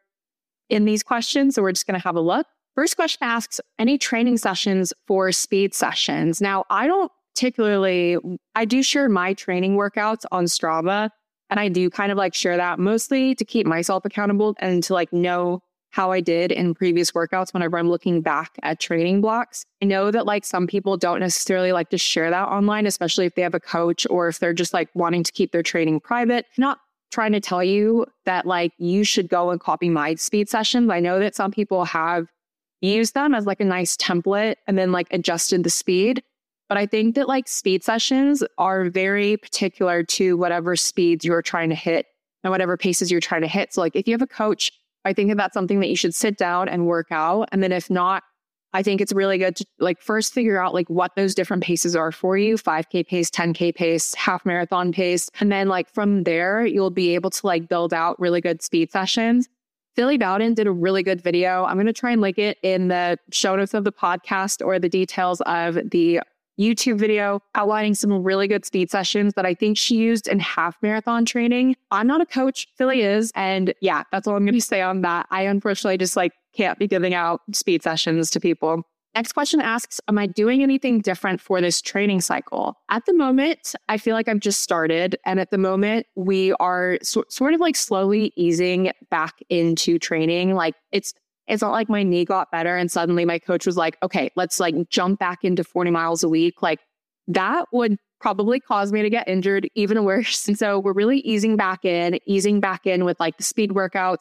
in 0.68 0.84
these 0.84 1.02
questions. 1.02 1.54
So 1.54 1.62
we're 1.62 1.72
just 1.72 1.86
going 1.86 1.98
to 1.98 2.04
have 2.04 2.16
a 2.16 2.20
look. 2.20 2.46
First 2.74 2.96
question 2.96 3.20
asks 3.22 3.58
any 3.78 3.96
training 3.96 4.36
sessions 4.36 4.92
for 5.06 5.32
speed 5.32 5.72
sessions. 5.72 6.42
Now, 6.42 6.66
I 6.68 6.86
don't 6.86 7.10
particularly, 7.36 8.16
I 8.54 8.64
do 8.64 8.82
share 8.82 9.10
my 9.10 9.34
training 9.34 9.76
workouts 9.76 10.24
on 10.32 10.46
Strava. 10.46 11.10
And 11.50 11.60
I 11.60 11.68
do 11.68 11.90
kind 11.90 12.10
of 12.10 12.16
like 12.18 12.34
share 12.34 12.56
that 12.56 12.78
mostly 12.78 13.34
to 13.34 13.44
keep 13.44 13.66
myself 13.66 14.04
accountable 14.04 14.56
and 14.58 14.82
to 14.84 14.94
like 14.94 15.12
know 15.12 15.62
how 15.90 16.10
I 16.10 16.20
did 16.20 16.50
in 16.50 16.74
previous 16.74 17.12
workouts 17.12 17.52
whenever 17.52 17.78
I'm 17.78 17.88
looking 17.88 18.20
back 18.20 18.56
at 18.62 18.80
training 18.80 19.20
blocks. 19.20 19.64
I 19.82 19.84
know 19.84 20.10
that 20.10 20.26
like 20.26 20.44
some 20.44 20.66
people 20.66 20.96
don't 20.96 21.20
necessarily 21.20 21.72
like 21.72 21.90
to 21.90 21.98
share 21.98 22.30
that 22.30 22.48
online, 22.48 22.86
especially 22.86 23.26
if 23.26 23.34
they 23.34 23.42
have 23.42 23.54
a 23.54 23.60
coach 23.60 24.06
or 24.10 24.28
if 24.28 24.38
they're 24.38 24.52
just 24.52 24.74
like 24.74 24.88
wanting 24.94 25.22
to 25.22 25.30
keep 25.30 25.52
their 25.52 25.62
training 25.62 26.00
private. 26.00 26.46
Not 26.58 26.80
trying 27.12 27.32
to 27.32 27.40
tell 27.40 27.62
you 27.62 28.06
that 28.24 28.46
like 28.46 28.72
you 28.78 29.04
should 29.04 29.28
go 29.28 29.50
and 29.50 29.60
copy 29.60 29.88
my 29.90 30.16
speed 30.16 30.48
sessions. 30.48 30.90
I 30.90 31.00
know 31.00 31.20
that 31.20 31.36
some 31.36 31.52
people 31.52 31.84
have 31.84 32.26
used 32.80 33.14
them 33.14 33.34
as 33.34 33.46
like 33.46 33.60
a 33.60 33.64
nice 33.64 33.96
template 33.96 34.56
and 34.66 34.76
then 34.76 34.90
like 34.90 35.06
adjusted 35.12 35.64
the 35.64 35.70
speed. 35.70 36.22
But 36.68 36.78
I 36.78 36.86
think 36.86 37.14
that 37.14 37.28
like 37.28 37.48
speed 37.48 37.84
sessions 37.84 38.42
are 38.58 38.90
very 38.90 39.36
particular 39.36 40.02
to 40.02 40.36
whatever 40.36 40.74
speeds 40.76 41.24
you're 41.24 41.42
trying 41.42 41.68
to 41.68 41.76
hit 41.76 42.06
and 42.42 42.50
whatever 42.50 42.76
paces 42.76 43.10
you're 43.10 43.20
trying 43.20 43.42
to 43.42 43.48
hit. 43.48 43.72
So, 43.72 43.80
like, 43.80 43.94
if 43.94 44.06
you 44.06 44.14
have 44.14 44.22
a 44.22 44.26
coach, 44.26 44.72
I 45.04 45.12
think 45.12 45.30
that 45.30 45.36
that's 45.36 45.54
something 45.54 45.80
that 45.80 45.88
you 45.88 45.96
should 45.96 46.14
sit 46.14 46.36
down 46.36 46.68
and 46.68 46.86
work 46.86 47.08
out. 47.10 47.48
And 47.52 47.62
then 47.62 47.72
if 47.72 47.88
not, 47.90 48.22
I 48.72 48.82
think 48.82 49.00
it's 49.00 49.12
really 49.12 49.38
good 49.38 49.56
to 49.56 49.66
like 49.78 50.02
first 50.02 50.34
figure 50.34 50.60
out 50.60 50.74
like 50.74 50.88
what 50.90 51.14
those 51.16 51.34
different 51.34 51.62
paces 51.62 51.96
are 51.96 52.12
for 52.12 52.36
you 52.36 52.56
5K 52.56 53.06
pace, 53.06 53.30
10K 53.30 53.74
pace, 53.74 54.14
half 54.14 54.44
marathon 54.44 54.92
pace. 54.92 55.30
And 55.40 55.50
then, 55.52 55.68
like, 55.68 55.92
from 55.92 56.24
there, 56.24 56.66
you'll 56.66 56.90
be 56.90 57.14
able 57.14 57.30
to 57.30 57.46
like 57.46 57.68
build 57.68 57.94
out 57.94 58.18
really 58.18 58.40
good 58.40 58.62
speed 58.62 58.90
sessions. 58.90 59.48
Philly 59.94 60.18
Bowden 60.18 60.52
did 60.52 60.66
a 60.66 60.72
really 60.72 61.02
good 61.02 61.22
video. 61.22 61.64
I'm 61.64 61.76
going 61.76 61.86
to 61.86 61.92
try 61.92 62.12
and 62.12 62.20
link 62.20 62.38
it 62.38 62.58
in 62.62 62.88
the 62.88 63.18
show 63.30 63.56
notes 63.56 63.72
of 63.72 63.84
the 63.84 63.92
podcast 63.92 64.64
or 64.64 64.78
the 64.78 64.90
details 64.90 65.40
of 65.42 65.78
the 65.90 66.20
YouTube 66.58 66.98
video 66.98 67.40
outlining 67.54 67.94
some 67.94 68.12
really 68.22 68.48
good 68.48 68.64
speed 68.64 68.90
sessions 68.90 69.34
that 69.34 69.46
I 69.46 69.54
think 69.54 69.76
she 69.76 69.96
used 69.96 70.26
in 70.26 70.38
half 70.38 70.76
marathon 70.82 71.24
training. 71.24 71.76
I'm 71.90 72.06
not 72.06 72.20
a 72.20 72.26
coach, 72.26 72.68
Philly 72.76 73.02
is. 73.02 73.32
And 73.34 73.74
yeah, 73.80 74.04
that's 74.10 74.26
all 74.26 74.36
I'm 74.36 74.44
going 74.44 74.54
to 74.54 74.60
say 74.60 74.82
on 74.82 75.02
that. 75.02 75.26
I 75.30 75.42
unfortunately 75.42 75.98
just 75.98 76.16
like 76.16 76.32
can't 76.54 76.78
be 76.78 76.86
giving 76.86 77.14
out 77.14 77.40
speed 77.52 77.82
sessions 77.82 78.30
to 78.30 78.40
people. 78.40 78.82
Next 79.16 79.32
question 79.32 79.62
asks 79.62 79.98
Am 80.08 80.18
I 80.18 80.26
doing 80.26 80.62
anything 80.62 81.00
different 81.00 81.40
for 81.40 81.62
this 81.62 81.80
training 81.80 82.20
cycle? 82.20 82.74
At 82.90 83.06
the 83.06 83.14
moment, 83.14 83.74
I 83.88 83.96
feel 83.96 84.14
like 84.14 84.28
I've 84.28 84.40
just 84.40 84.60
started. 84.60 85.16
And 85.24 85.40
at 85.40 85.50
the 85.50 85.56
moment, 85.56 86.06
we 86.16 86.52
are 86.60 86.98
so, 87.02 87.24
sort 87.30 87.54
of 87.54 87.60
like 87.60 87.76
slowly 87.76 88.34
easing 88.36 88.92
back 89.10 89.38
into 89.48 89.98
training. 89.98 90.54
Like 90.54 90.74
it's, 90.92 91.14
it's 91.46 91.62
not 91.62 91.72
like 91.72 91.88
my 91.88 92.02
knee 92.02 92.24
got 92.24 92.50
better 92.50 92.76
and 92.76 92.90
suddenly 92.90 93.24
my 93.24 93.38
coach 93.38 93.66
was 93.66 93.76
like, 93.76 93.96
okay, 94.02 94.30
let's 94.36 94.58
like 94.58 94.74
jump 94.90 95.18
back 95.18 95.44
into 95.44 95.62
40 95.62 95.90
miles 95.90 96.22
a 96.22 96.28
week. 96.28 96.62
Like 96.62 96.80
that 97.28 97.66
would 97.72 97.98
probably 98.20 98.58
cause 98.60 98.92
me 98.92 99.02
to 99.02 99.10
get 99.10 99.28
injured 99.28 99.68
even 99.74 100.04
worse. 100.04 100.48
And 100.48 100.58
so 100.58 100.78
we're 100.78 100.92
really 100.92 101.18
easing 101.18 101.56
back 101.56 101.84
in, 101.84 102.18
easing 102.26 102.60
back 102.60 102.86
in 102.86 103.04
with 103.04 103.20
like 103.20 103.36
the 103.36 103.44
speed 103.44 103.70
workouts, 103.70 104.18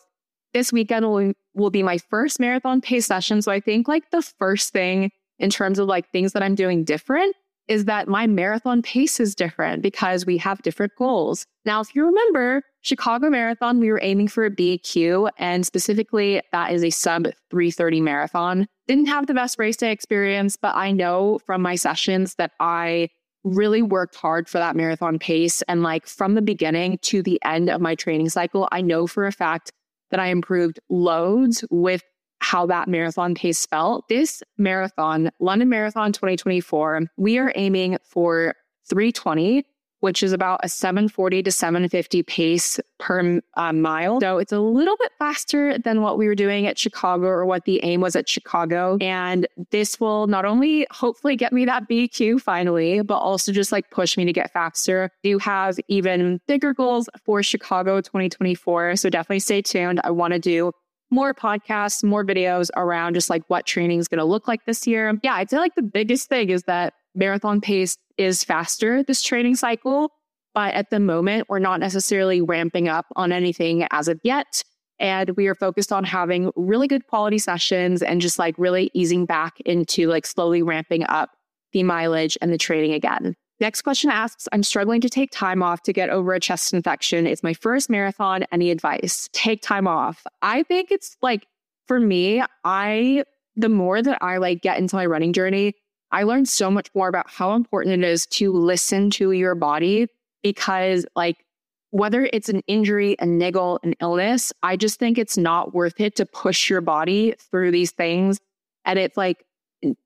this 0.54 0.72
weekend 0.72 1.06
will, 1.06 1.34
will 1.54 1.72
be 1.72 1.84
my 1.84 1.98
first 1.98 2.40
marathon 2.40 2.80
pace 2.82 3.06
session. 3.06 3.42
So 3.42 3.52
I 3.52 3.60
think 3.60 3.88
like 3.88 4.10
the 4.12 4.22
first 4.22 4.72
thing 4.72 5.12
in 5.40 5.50
terms 5.50 5.80
of 5.80 5.88
like 5.88 6.10
things 6.12 6.34
that 6.34 6.44
I'm 6.44 6.56
doing 6.56 6.84
different 6.84 7.36
is 7.68 7.86
that 7.86 8.08
my 8.08 8.28
marathon 8.28 8.82
pace 8.82 9.20
is 9.20 9.34
different 9.36 9.82
because 9.82 10.26
we 10.26 10.38
have 10.38 10.62
different 10.62 10.94
goals. 10.98 11.46
Now, 11.66 11.82
if 11.82 11.96
you 11.96 12.06
remember, 12.06 12.62
Chicago 12.86 13.32
Marathon, 13.32 13.80
we 13.80 13.92
were 13.92 14.00
aiming 14.04 14.28
for 14.28 14.46
a 14.46 14.52
BQ, 14.52 15.32
and 15.40 15.66
specifically, 15.66 16.40
that 16.52 16.72
is 16.72 16.84
a 16.84 16.92
sub 16.92 17.24
330 17.50 18.00
marathon. 18.00 18.68
Didn't 18.88 19.08
have 19.08 19.26
the 19.26 19.34
best 19.34 19.58
race 19.58 19.76
day 19.76 19.92
experience, 19.92 20.56
but 20.56 20.76
I 20.76 20.92
know 20.92 21.40
from 21.48 21.64
my 21.64 21.74
sessions 21.74 22.36
that 22.36 22.52
I 22.60 23.10
really 23.44 23.82
worked 23.82 24.14
hard 24.14 24.48
for 24.48 24.60
that 24.60 24.76
marathon 24.76 25.18
pace. 25.18 25.64
And 25.64 25.82
like 25.82 26.06
from 26.06 26.36
the 26.36 26.44
beginning 26.44 27.00
to 27.00 27.24
the 27.24 27.42
end 27.44 27.72
of 27.72 27.82
my 27.82 27.96
training 27.96 28.30
cycle, 28.30 28.70
I 28.72 28.82
know 28.82 29.08
for 29.08 29.26
a 29.26 29.32
fact 29.32 29.72
that 30.12 30.20
I 30.20 30.28
improved 30.28 30.80
loads 30.88 31.66
with 31.72 32.04
how 32.42 32.68
that 32.68 32.88
marathon 32.88 33.34
pace 33.34 33.66
felt. 33.66 34.08
This 34.10 34.44
marathon, 34.60 35.32
London 35.40 35.70
Marathon 35.70 36.12
2024, 36.12 37.08
we 37.18 37.40
are 37.40 37.52
aiming 37.56 37.98
for 38.04 38.54
320 38.88 39.66
which 40.06 40.22
is 40.22 40.34
about 40.34 40.60
a 40.62 40.70
740 40.70 41.42
to 41.42 41.52
750 41.52 42.22
pace 42.22 42.80
per 43.00 43.42
uh, 43.56 43.74
mile. 43.74 44.22
So 44.22 44.38
it's 44.38 44.52
a 44.52 44.60
little 44.60 44.96
bit 44.98 45.12
faster 45.18 45.80
than 45.80 46.04
what 46.04 46.20
we 46.20 46.28
were 46.28 46.36
doing 46.36 46.68
at 46.68 46.78
Chicago 46.78 47.26
or 47.26 47.44
what 47.44 47.66
the 47.66 47.84
aim 47.84 48.02
was 48.02 48.16
at 48.16 48.30
Chicago. 48.30 49.00
And 49.02 49.48
this 49.72 50.00
will 50.00 50.28
not 50.28 50.46
only 50.46 50.86
hopefully 50.92 51.36
get 51.36 51.52
me 51.52 51.66
that 51.66 51.90
BQ 51.90 52.40
finally, 52.40 53.02
but 53.02 53.18
also 53.18 53.52
just 53.52 53.72
like 53.72 53.90
push 53.90 54.16
me 54.16 54.26
to 54.26 54.32
get 54.32 54.54
faster. 54.54 55.10
Do 55.24 55.40
have 55.40 55.80
even 55.88 56.40
bigger 56.48 56.76
goals 56.76 57.10
for 57.26 57.42
Chicago 57.42 58.00
2024. 58.00 58.98
So 58.98 59.10
definitely 59.10 59.40
stay 59.40 59.64
tuned. 59.64 60.02
I 60.04 60.12
want 60.12 60.34
to 60.34 60.40
do 60.40 60.72
more 61.10 61.34
podcasts, 61.34 62.04
more 62.04 62.24
videos 62.24 62.70
around 62.76 63.16
just 63.16 63.32
like 63.32 63.42
what 63.48 63.66
training 63.66 63.98
is 63.98 64.08
going 64.08 64.20
to 64.20 64.26
look 64.26 64.48
like 64.48 64.66
this 64.66 64.86
year. 64.86 65.18
Yeah, 65.24 65.34
I'd 65.34 65.50
say 65.50 65.58
like 65.58 65.74
the 65.74 65.82
biggest 65.82 66.30
thing 66.30 66.52
is 66.52 66.62
that 66.64 66.94
marathon 67.16 67.62
pace 67.62 67.98
is 68.18 68.44
faster 68.44 69.04
this 69.04 69.22
training 69.22 69.56
cycle. 69.56 70.12
But 70.54 70.74
at 70.74 70.90
the 70.90 71.00
moment, 71.00 71.48
we're 71.50 71.60
not 71.60 71.82
necessarily 71.82 72.42
ramping 72.42 72.88
up 72.88 73.06
on 73.16 73.32
anything 73.32 73.88
as 73.92 74.08
of 74.08 74.20
yet. 74.24 74.64
And 75.00 75.32
we 75.32 75.48
are 75.48 75.56
focused 75.56 75.92
on 75.92 76.06
having 76.06 76.52
really 76.56 76.88
good 76.88 77.08
quality 77.08 77.38
sessions 77.38 78.02
and 78.02 78.22
just 78.22 78.40
like 78.40 78.56
really 78.58 78.90
easing 78.94 79.26
back 79.26 79.60
into 79.66 80.08
like 80.08 80.26
slowly 80.26 80.62
ramping 80.62 81.04
up 81.10 81.32
the 81.74 81.84
mileage 81.84 82.38
and 82.42 82.54
the 82.54 82.58
training 82.58 82.94
again. 82.94 83.36
Next 83.60 83.82
question 83.82 84.10
asks 84.10 84.48
I'm 84.52 84.64
struggling 84.64 85.02
to 85.02 85.10
take 85.10 85.32
time 85.32 85.62
off 85.62 85.82
to 85.84 85.94
get 85.94 86.10
over 86.10 86.34
a 86.34 86.40
chest 86.40 86.74
infection. 86.74 87.28
It's 87.28 87.44
my 87.44 87.54
first 87.54 87.90
marathon. 87.90 88.46
Any 88.52 88.72
advice? 88.72 89.30
Take 89.34 89.62
time 89.62 89.88
off. 89.88 90.26
I 90.42 90.64
think 90.64 90.92
it's 90.92 91.18
like 91.22 91.48
for 91.88 92.00
me, 92.00 92.44
I, 92.64 93.24
the 93.56 93.70
more 93.70 94.02
that 94.02 94.18
I 94.22 94.38
like 94.38 94.62
get 94.62 94.78
into 94.78 94.96
my 94.96 95.06
running 95.06 95.34
journey, 95.34 95.74
I 96.12 96.24
learned 96.24 96.48
so 96.48 96.72
much 96.72 96.90
more 96.96 97.08
about 97.08 97.30
how 97.30 97.54
important 97.54 98.04
it 98.04 98.08
is 98.08 98.26
to 98.28 98.52
listen 98.52 99.10
to 99.12 99.32
your 99.32 99.56
body 99.56 100.08
because, 100.44 101.06
like, 101.16 101.46
whether 101.92 102.30
it's 102.34 102.50
an 102.50 102.62
injury, 102.68 103.16
a 103.20 103.26
niggle, 103.26 103.80
an 103.84 103.96
illness, 104.02 104.52
I 104.64 104.76
just 104.76 105.00
think 105.00 105.18
it's 105.18 105.38
not 105.38 105.74
worth 105.74 106.00
it 106.00 106.16
to 106.18 106.26
push 106.26 106.70
your 106.70 106.82
body 106.82 107.36
through 107.40 107.72
these 107.72 107.92
things. 107.92 108.40
And 108.84 109.00
it's 109.00 109.18
like, 109.18 109.46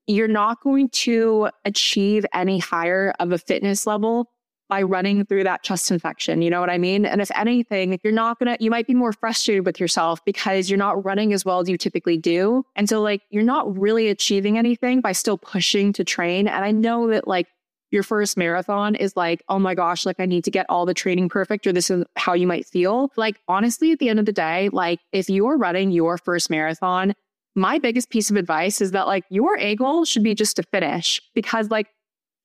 you're 0.08 0.27
not 0.27 0.62
going 0.62 0.89
to 0.89 1.50
achieve 1.65 2.25
any 2.34 2.60
higher 2.60 3.13
of 3.20 3.32
a 3.32 3.38
fitness 3.38 3.88
level 3.88 4.29
by 4.70 4.82
running 4.84 5.26
through 5.26 5.44
that 5.44 5.64
chest 5.64 5.92
infection. 5.92 6.42
You 6.42 6.50
know 6.50 6.62
what 6.62 6.70
I 6.70 6.78
mean? 6.78 7.06
And 7.06 7.22
if 7.22 7.32
anything, 7.36 8.00
you're 8.04 8.14
not 8.14 8.40
to, 8.40 8.56
you 8.60 8.70
might 8.70 8.88
be 8.88 8.94
more 8.94 9.12
frustrated 9.12 9.66
with 9.66 9.80
yourself 9.80 10.24
because 10.24 10.70
you're 10.70 10.78
not 10.78 11.04
running 11.04 11.34
as 11.34 11.44
well 11.44 11.60
as 11.60 11.68
you 11.68 11.78
typically 11.78 12.18
do. 12.18 12.64
And 12.76 12.88
so, 12.88 13.02
like, 13.02 13.22
you're 13.32 13.44
not 13.44 13.78
really 13.78 14.08
achieving 14.08 14.58
anything 14.58 15.02
by 15.02 15.12
still 15.12 15.38
pushing 15.38 15.92
to 15.94 16.04
train. 16.04 16.48
And 16.48 16.64
I 16.64 16.72
know 16.72 17.08
that, 17.10 17.28
like, 17.28 17.48
your 17.92 18.04
first 18.04 18.38
marathon 18.38 18.96
is 18.96 19.18
like, 19.18 19.42
oh 19.50 19.58
my 19.58 19.74
gosh, 19.74 20.06
like 20.06 20.20
I 20.20 20.26
need 20.26 20.44
to 20.44 20.52
get 20.52 20.68
all 20.70 20.86
the 20.86 20.94
training 20.94 21.28
perfect, 21.28 21.66
or 21.66 21.74
this 21.74 21.90
is 21.90 22.06
how 22.16 22.34
you 22.34 22.46
might 22.46 22.68
feel. 22.68 23.12
Like, 23.18 23.38
honestly, 23.48 23.92
at 23.92 24.00
the 24.00 24.10
end 24.10 24.20
of 24.20 24.26
the 24.26 24.32
day, 24.32 24.70
like 24.72 25.00
if 25.12 25.28
you're 25.28 25.58
running 25.58 25.90
your 25.90 26.20
first 26.20 26.52
marathon, 26.52 27.16
my 27.56 27.80
biggest 27.80 28.10
piece 28.10 28.30
of 28.30 28.36
advice 28.36 28.80
is 28.80 28.92
that 28.92 29.08
like 29.08 29.24
your 29.30 29.58
A 29.58 29.76
goal 29.76 30.06
should 30.06 30.24
be 30.24 30.36
just 30.36 30.56
to 30.58 30.64
finish 30.64 31.22
because 31.34 31.72
like 31.72 31.88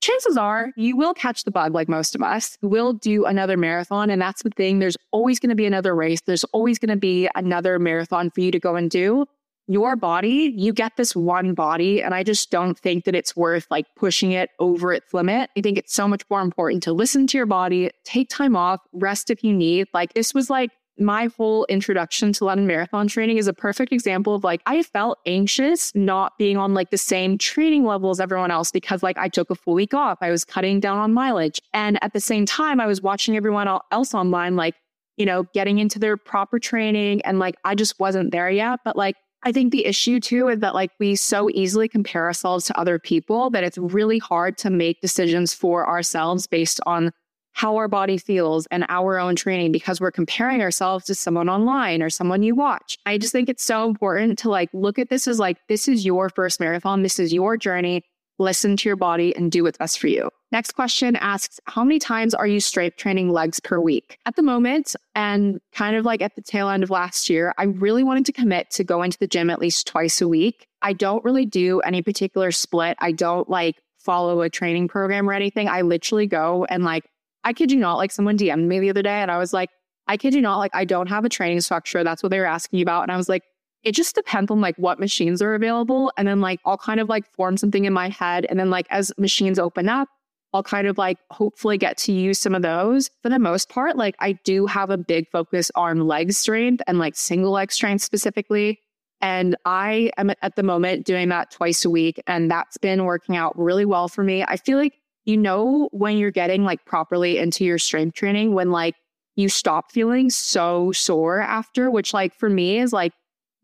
chances 0.04 0.37
are 0.37 0.70
you 0.76 0.96
will 0.96 1.14
catch 1.14 1.44
the 1.44 1.50
bug 1.50 1.73
like 1.73 1.88
most 1.88 2.14
of 2.14 2.23
us. 2.23 2.58
You 2.61 2.68
will 2.68 2.92
do 2.92 3.25
another 3.25 3.56
marathon. 3.56 4.11
And 4.11 4.20
that's 4.20 4.42
the 4.42 4.50
thing. 4.50 4.78
There's 4.78 4.96
always 5.12 5.40
going 5.40 5.50
to 5.50 5.56
be 5.56 5.66
another 5.66 5.94
race. 5.94 6.20
There's 6.20 6.44
always 6.44 6.78
going 6.78 6.90
to 6.90 6.96
be 6.96 7.28
another 7.34 7.78
marathon 7.78 8.30
for 8.30 8.40
you 8.40 8.50
to 8.50 8.61
go 8.61 8.76
and 8.76 8.90
do. 8.90 9.26
Your 9.66 9.96
body, 9.96 10.52
you 10.54 10.75
get 10.75 10.99
this 10.99 11.16
one 11.16 11.54
body. 11.54 12.02
And 12.02 12.14
I 12.14 12.23
just 12.23 12.50
don't 12.50 12.78
think 12.78 13.06
that 13.06 13.14
it's 13.14 13.34
worth 13.34 13.66
like 13.70 13.87
pushing 13.96 14.32
it 14.32 14.50
over 14.58 14.92
its 14.92 15.14
limit. 15.14 15.49
I 15.56 15.62
think 15.62 15.78
it's 15.78 15.94
so 15.94 16.06
much 16.06 16.23
more 16.28 16.42
important 16.42 16.82
to 16.82 16.92
listen 16.92 17.26
to 17.28 17.38
your 17.38 17.46
body, 17.46 17.90
take 18.04 18.28
time 18.28 18.56
off, 18.56 18.80
rest 18.92 19.30
if 19.30 19.42
you 19.42 19.54
need. 19.54 19.88
Like 19.94 20.12
this 20.12 20.34
was 20.34 20.50
like 20.50 20.70
my 20.98 21.28
whole 21.36 21.64
introduction 21.66 22.32
to 22.34 22.44
London 22.44 22.66
Marathon 22.66 23.08
training 23.08 23.36
is 23.36 23.48
a 23.48 23.52
perfect 23.52 23.92
example 23.92 24.34
of 24.34 24.44
like 24.44 24.62
I 24.66 24.82
felt 24.82 25.18
anxious 25.26 25.94
not 25.94 26.38
being 26.38 26.56
on 26.56 26.74
like 26.74 26.90
the 26.90 26.98
same 26.98 27.36
training 27.36 27.84
level 27.84 28.10
as 28.10 28.20
everyone 28.20 28.50
else 28.50 28.70
because 28.70 29.02
like 29.02 29.18
I 29.18 29.28
took 29.28 29.50
a 29.50 29.54
full 29.54 29.74
week 29.74 29.94
off. 29.94 30.18
I 30.20 30.30
was 30.30 30.44
cutting 30.44 30.80
down 30.80 30.98
on 30.98 31.12
mileage. 31.12 31.60
And 31.72 32.02
at 32.02 32.12
the 32.12 32.20
same 32.20 32.46
time, 32.46 32.80
I 32.80 32.86
was 32.86 33.02
watching 33.02 33.36
everyone 33.36 33.68
else 33.90 34.14
online, 34.14 34.56
like, 34.56 34.76
you 35.16 35.26
know, 35.26 35.44
getting 35.54 35.78
into 35.78 35.98
their 35.98 36.16
proper 36.16 36.58
training. 36.58 37.22
And 37.22 37.38
like 37.38 37.56
I 37.64 37.74
just 37.74 37.98
wasn't 37.98 38.30
there 38.30 38.50
yet. 38.50 38.80
But 38.84 38.96
like 38.96 39.16
I 39.42 39.52
think 39.52 39.72
the 39.72 39.84
issue 39.84 40.20
too 40.20 40.48
is 40.48 40.60
that 40.60 40.74
like 40.74 40.90
we 40.98 41.16
so 41.16 41.50
easily 41.50 41.88
compare 41.88 42.24
ourselves 42.24 42.64
to 42.66 42.78
other 42.78 42.98
people 42.98 43.50
that 43.50 43.64
it's 43.64 43.76
really 43.76 44.18
hard 44.18 44.56
to 44.58 44.70
make 44.70 45.00
decisions 45.00 45.52
for 45.52 45.86
ourselves 45.86 46.46
based 46.46 46.80
on 46.86 47.12
how 47.54 47.76
our 47.76 47.88
body 47.88 48.18
feels 48.18 48.66
and 48.66 48.84
our 48.88 49.18
own 49.18 49.37
training 49.37 49.73
because 49.73 50.00
we're 50.00 50.11
comparing 50.11 50.61
ourselves 50.61 51.04
to 51.06 51.14
someone 51.14 51.49
online 51.49 52.02
or 52.02 52.11
someone 52.11 52.42
you 52.42 52.54
watch. 52.54 52.99
I 53.06 53.16
just 53.16 53.32
think 53.32 53.49
it's 53.49 53.64
so 53.64 53.88
important 53.88 54.38
to 54.40 54.50
like 54.50 54.68
look 54.73 54.99
at 54.99 55.08
this 55.08 55.28
as 55.28 55.38
like, 55.38 55.58
this 55.68 55.87
is 55.87 56.04
your 56.04 56.28
first 56.28 56.58
marathon. 56.58 57.02
This 57.02 57.18
is 57.20 57.32
your 57.32 57.56
journey. 57.56 58.02
Listen 58.40 58.76
to 58.76 58.88
your 58.88 58.96
body 58.96 59.34
and 59.37 59.52
do 59.52 59.62
what's 59.62 59.78
best 59.78 60.00
for 60.00 60.08
you. 60.08 60.28
Next 60.50 60.73
question 60.73 61.14
asks, 61.16 61.61
how 61.66 61.84
many 61.84 62.00
times 62.00 62.34
are 62.34 62.46
you 62.49 62.58
strength 62.58 62.96
training 62.96 63.30
legs 63.30 63.61
per 63.61 63.78
week? 63.78 64.18
At 64.26 64.34
the 64.34 64.42
moment, 64.42 64.96
and 65.14 65.61
kind 65.73 65.94
of 65.94 66.04
like 66.04 66.20
at 66.20 66.34
the 66.34 66.42
tail 66.42 66.68
end 66.68 66.82
of 66.82 66.90
last 66.90 67.30
year, 67.30 67.54
I 67.56 67.64
really 67.64 68.02
wanted 68.02 68.26
to 68.26 68.32
commit 68.32 68.70
to 68.73 68.82
going 68.82 69.12
to 69.12 69.18
the 69.18 69.28
gym 69.28 69.50
at 69.50 69.61
least 69.61 69.87
twice 69.87 70.20
a 70.20 70.26
week. 70.26 70.66
I 70.82 70.92
don't 70.92 71.25
really 71.25 71.46
do 71.46 71.78
any 71.80 72.02
particular 72.02 72.50
split. 72.50 72.96
I 72.99 73.12
don't 73.12 73.49
like 73.49 73.76
follow 73.99 74.42
a 74.42 74.50
training 74.50 74.88
program 74.88 75.30
or 75.30 75.32
anything. 75.32 75.68
I 75.68 75.82
literally 75.82 76.26
go 76.26 76.64
and 76.68 76.82
like 76.82 77.04
I 77.44 77.52
kid 77.52 77.70
you 77.70 77.78
not, 77.78 77.96
like 77.96 78.10
someone 78.10 78.36
DM'd 78.36 78.66
me 78.66 78.80
the 78.80 78.90
other 78.90 79.02
day 79.02 79.20
and 79.20 79.30
I 79.30 79.38
was 79.38 79.52
like, 79.52 79.70
I 80.06 80.16
kid 80.16 80.34
you 80.34 80.40
not, 80.40 80.58
like 80.58 80.74
I 80.74 80.84
don't 80.84 81.08
have 81.08 81.24
a 81.24 81.28
training 81.28 81.60
structure. 81.60 82.02
That's 82.02 82.22
what 82.22 82.30
they 82.30 82.38
were 82.38 82.46
asking 82.46 82.80
about. 82.80 83.02
And 83.02 83.12
I 83.12 83.16
was 83.16 83.28
like, 83.28 83.44
it 83.82 83.92
just 83.92 84.14
depends 84.14 84.50
on 84.50 84.60
like 84.60 84.76
what 84.76 84.98
machines 84.98 85.42
are 85.42 85.54
available. 85.54 86.10
And 86.16 86.26
then 86.26 86.40
like 86.40 86.60
I'll 86.64 86.78
kind 86.78 87.00
of 87.00 87.08
like 87.08 87.30
form 87.34 87.56
something 87.56 87.84
in 87.84 87.92
my 87.92 88.08
head. 88.08 88.46
And 88.48 88.58
then 88.58 88.70
like 88.70 88.86
as 88.90 89.12
machines 89.18 89.58
open 89.58 89.88
up, 89.88 90.08
I'll 90.54 90.62
kind 90.62 90.86
of 90.86 90.96
like 90.96 91.18
hopefully 91.30 91.76
get 91.76 91.98
to 91.98 92.12
use 92.12 92.38
some 92.38 92.54
of 92.54 92.62
those. 92.62 93.10
For 93.22 93.28
the 93.28 93.38
most 93.38 93.68
part, 93.68 93.96
like 93.96 94.14
I 94.20 94.32
do 94.44 94.66
have 94.66 94.88
a 94.88 94.96
big 94.96 95.28
focus 95.30 95.70
on 95.74 96.06
leg 96.06 96.32
strength 96.32 96.82
and 96.86 96.98
like 96.98 97.16
single 97.16 97.50
leg 97.50 97.72
strength 97.72 98.02
specifically. 98.02 98.80
And 99.20 99.56
I 99.64 100.10
am 100.16 100.30
at 100.42 100.56
the 100.56 100.62
moment 100.62 101.06
doing 101.06 101.28
that 101.30 101.50
twice 101.50 101.84
a 101.84 101.90
week. 101.90 102.22
And 102.26 102.50
that's 102.50 102.78
been 102.78 103.04
working 103.04 103.36
out 103.36 103.58
really 103.58 103.84
well 103.84 104.08
for 104.08 104.22
me. 104.22 104.44
I 104.44 104.56
feel 104.56 104.78
like 104.78 104.94
you 105.25 105.37
know 105.37 105.88
when 105.93 106.16
you're 106.16 106.31
getting 106.31 106.64
like 106.64 106.85
properly 106.85 107.38
into 107.38 107.64
your 107.64 107.78
strength 107.78 108.14
training 108.14 108.54
when 108.54 108.71
like 108.71 108.95
you 109.37 109.49
stop 109.49 109.90
feeling 109.90 110.31
so 110.31 110.93
sore 110.93 111.40
after, 111.40 111.90
which 111.90 112.14
like 112.14 112.35
for 112.35 112.49
me 112.49 112.78
is 112.78 112.93
like 112.93 113.12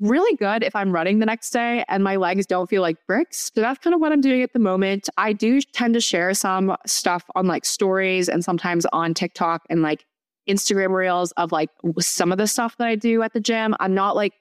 really 0.00 0.34
good 0.36 0.62
if 0.62 0.74
I'm 0.74 0.92
running 0.92 1.18
the 1.18 1.26
next 1.26 1.50
day 1.50 1.84
and 1.88 2.02
my 2.02 2.16
legs 2.16 2.46
don't 2.46 2.68
feel 2.68 2.82
like 2.82 2.96
bricks. 3.06 3.50
So 3.54 3.60
that's 3.60 3.78
kind 3.78 3.94
of 3.94 4.00
what 4.00 4.12
I'm 4.12 4.22
doing 4.22 4.42
at 4.42 4.52
the 4.52 4.58
moment. 4.58 5.08
I 5.18 5.32
do 5.32 5.60
tend 5.60 5.94
to 5.94 6.00
share 6.00 6.32
some 6.34 6.74
stuff 6.86 7.24
on 7.34 7.46
like 7.46 7.64
stories 7.64 8.28
and 8.28 8.42
sometimes 8.42 8.86
on 8.92 9.14
TikTok 9.14 9.62
and 9.68 9.82
like 9.82 10.06
Instagram 10.48 10.94
reels 10.94 11.32
of 11.32 11.52
like 11.52 11.68
some 12.00 12.32
of 12.32 12.38
the 12.38 12.46
stuff 12.46 12.76
that 12.78 12.88
I 12.88 12.96
do 12.96 13.22
at 13.22 13.34
the 13.34 13.40
gym. 13.40 13.76
I'm 13.78 13.94
not 13.94 14.16
like, 14.16 14.32